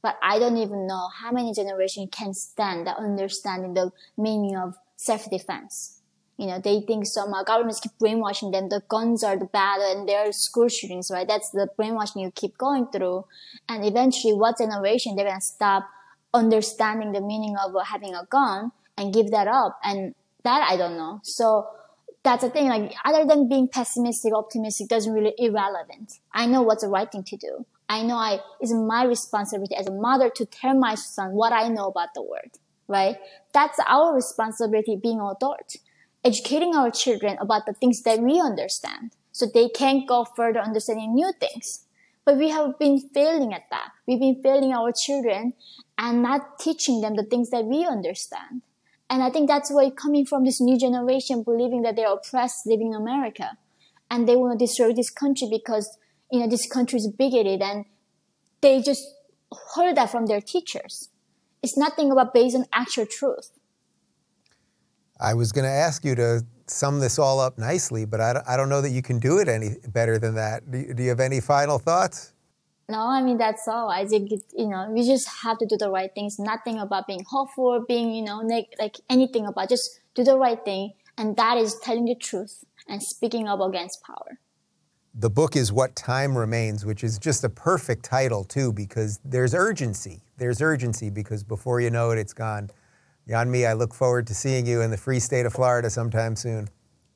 But 0.00 0.16
I 0.22 0.38
don't 0.38 0.56
even 0.56 0.86
know 0.86 1.08
how 1.20 1.32
many 1.32 1.52
generations 1.52 2.08
can 2.12 2.32
stand 2.32 2.86
the 2.86 2.96
understanding 2.96 3.74
the 3.74 3.90
meaning 4.16 4.56
of 4.56 4.76
self-defense. 4.96 6.00
You 6.38 6.46
know, 6.46 6.60
they 6.60 6.80
think 6.80 7.04
some 7.04 7.34
uh, 7.34 7.42
governments 7.42 7.80
keep 7.80 7.98
brainwashing 7.98 8.52
them. 8.52 8.68
The 8.68 8.82
guns 8.88 9.24
are 9.24 9.36
the 9.36 9.46
bad 9.46 9.80
and 9.80 10.08
there 10.08 10.20
are 10.20 10.32
school 10.32 10.68
shootings, 10.68 11.10
right? 11.10 11.26
That's 11.26 11.50
the 11.50 11.68
brainwashing 11.76 12.22
you 12.22 12.30
keep 12.30 12.56
going 12.56 12.86
through. 12.86 13.24
And 13.68 13.84
eventually, 13.84 14.34
what 14.34 14.58
generation 14.58 15.16
they're 15.16 15.26
gonna 15.26 15.40
stop 15.40 15.88
understanding 16.32 17.12
the 17.12 17.20
meaning 17.20 17.56
of 17.56 17.74
having 17.86 18.14
a 18.14 18.24
gun 18.30 18.70
and 18.96 19.12
give 19.12 19.30
that 19.32 19.48
up 19.48 19.78
and 19.82 20.14
that 20.48 20.66
I 20.68 20.76
don't 20.76 20.96
know. 20.96 21.20
So 21.22 21.68
that's 22.24 22.42
the 22.42 22.50
thing. 22.50 22.68
Like 22.68 22.94
other 23.04 23.24
than 23.26 23.48
being 23.48 23.68
pessimistic, 23.68 24.32
optimistic 24.34 24.88
doesn't 24.88 25.12
really 25.12 25.34
irrelevant. 25.36 26.14
I 26.32 26.46
know 26.46 26.62
what's 26.62 26.82
the 26.82 26.88
right 26.88 27.10
thing 27.10 27.24
to 27.24 27.36
do. 27.36 27.66
I 27.88 28.02
know 28.02 28.16
I 28.16 28.40
it's 28.60 28.72
my 28.72 29.04
responsibility 29.04 29.74
as 29.74 29.86
a 29.86 29.92
mother 29.92 30.30
to 30.36 30.44
tell 30.46 30.74
my 30.74 30.94
son 30.94 31.32
what 31.32 31.52
I 31.52 31.68
know 31.68 31.86
about 31.86 32.14
the 32.14 32.22
world. 32.22 32.54
Right? 32.86 33.16
That's 33.52 33.78
our 33.86 34.14
responsibility 34.14 34.96
being 34.96 35.20
adult. 35.20 35.76
Educating 36.24 36.74
our 36.74 36.90
children 36.90 37.36
about 37.40 37.66
the 37.66 37.74
things 37.74 38.02
that 38.02 38.20
we 38.20 38.40
understand 38.40 39.12
so 39.30 39.46
they 39.46 39.68
can 39.68 40.04
go 40.06 40.24
further 40.24 40.60
understanding 40.60 41.14
new 41.14 41.32
things. 41.38 41.84
But 42.24 42.36
we 42.36 42.48
have 42.48 42.78
been 42.78 42.98
failing 43.14 43.54
at 43.54 43.62
that. 43.70 43.90
We've 44.06 44.20
been 44.20 44.42
failing 44.42 44.72
our 44.72 44.92
children 44.92 45.52
and 45.96 46.22
not 46.22 46.58
teaching 46.58 47.00
them 47.00 47.14
the 47.16 47.22
things 47.22 47.50
that 47.50 47.64
we 47.64 47.86
understand. 47.86 48.62
And 49.10 49.22
I 49.22 49.30
think 49.30 49.48
that's 49.48 49.70
why 49.72 49.90
coming 49.90 50.26
from 50.26 50.44
this 50.44 50.60
new 50.60 50.78
generation 50.78 51.42
believing 51.42 51.82
that 51.82 51.96
they're 51.96 52.12
oppressed 52.12 52.66
living 52.66 52.88
in 52.88 52.94
America 52.94 53.56
and 54.10 54.28
they 54.28 54.36
want 54.36 54.58
to 54.58 54.64
destroy 54.64 54.92
this 54.92 55.10
country 55.10 55.48
because, 55.50 55.98
you 56.30 56.40
know, 56.40 56.48
this 56.48 56.66
country 56.66 56.98
is 56.98 57.08
bigoted 57.08 57.62
and 57.62 57.86
they 58.60 58.82
just 58.82 59.02
heard 59.74 59.96
that 59.96 60.10
from 60.10 60.26
their 60.26 60.40
teachers. 60.40 61.08
It's 61.62 61.76
nothing 61.76 62.12
about 62.12 62.34
based 62.34 62.56
on 62.56 62.66
actual 62.72 63.06
truth. 63.06 63.50
I 65.20 65.34
was 65.34 65.52
going 65.52 65.64
to 65.64 65.70
ask 65.70 66.04
you 66.04 66.14
to 66.14 66.44
sum 66.66 67.00
this 67.00 67.18
all 67.18 67.40
up 67.40 67.58
nicely, 67.58 68.04
but 68.04 68.20
I 68.20 68.34
don't, 68.34 68.48
I 68.48 68.56
don't 68.56 68.68
know 68.68 68.80
that 68.82 68.90
you 68.90 69.02
can 69.02 69.18
do 69.18 69.38
it 69.38 69.48
any 69.48 69.76
better 69.88 70.18
than 70.18 70.34
that. 70.34 70.70
Do 70.70 71.02
you 71.02 71.08
have 71.08 71.20
any 71.20 71.40
final 71.40 71.78
thoughts? 71.78 72.34
No, 72.90 73.00
I 73.00 73.22
mean 73.22 73.36
that's 73.36 73.68
all. 73.68 73.90
I 73.90 74.06
think 74.06 74.32
it, 74.32 74.42
you 74.56 74.66
know 74.66 74.88
we 74.90 75.06
just 75.06 75.28
have 75.42 75.58
to 75.58 75.66
do 75.66 75.76
the 75.76 75.90
right 75.90 76.10
things. 76.14 76.38
Nothing 76.38 76.78
about 76.78 77.06
being 77.06 77.24
hopeful, 77.28 77.84
being 77.86 78.12
you 78.12 78.22
know 78.22 78.40
neg- 78.40 78.74
like 78.78 78.96
anything 79.10 79.46
about 79.46 79.68
just 79.68 80.00
do 80.14 80.24
the 80.24 80.38
right 80.38 80.64
thing, 80.64 80.94
and 81.18 81.36
that 81.36 81.58
is 81.58 81.78
telling 81.80 82.06
the 82.06 82.14
truth 82.14 82.64
and 82.88 83.02
speaking 83.02 83.46
up 83.46 83.60
against 83.60 84.02
power. 84.02 84.38
The 85.14 85.28
book 85.28 85.56
is 85.56 85.72
While 85.72 85.88
Time 85.88 86.38
Remains, 86.38 86.86
which 86.86 87.02
is 87.02 87.18
just 87.18 87.44
a 87.44 87.48
perfect 87.48 88.04
title 88.04 88.44
too, 88.44 88.72
because 88.72 89.20
there's 89.24 89.52
urgency. 89.52 90.22
There's 90.36 90.62
urgency 90.62 91.10
because 91.10 91.42
before 91.42 91.80
you 91.80 91.90
know 91.90 92.10
it, 92.10 92.18
it's 92.18 92.32
gone. 92.32 92.70
Yeonmi, 93.28 93.68
I 93.68 93.74
look 93.74 93.92
forward 93.92 94.26
to 94.28 94.34
seeing 94.34 94.64
you 94.64 94.80
in 94.80 94.90
the 94.90 94.96
free 94.96 95.20
state 95.20 95.44
of 95.44 95.52
Florida 95.52 95.90
sometime 95.90 96.36
soon. 96.36 96.68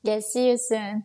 Yes, 0.02 0.32
see 0.32 0.50
you 0.50 0.58
soon. 0.58 1.04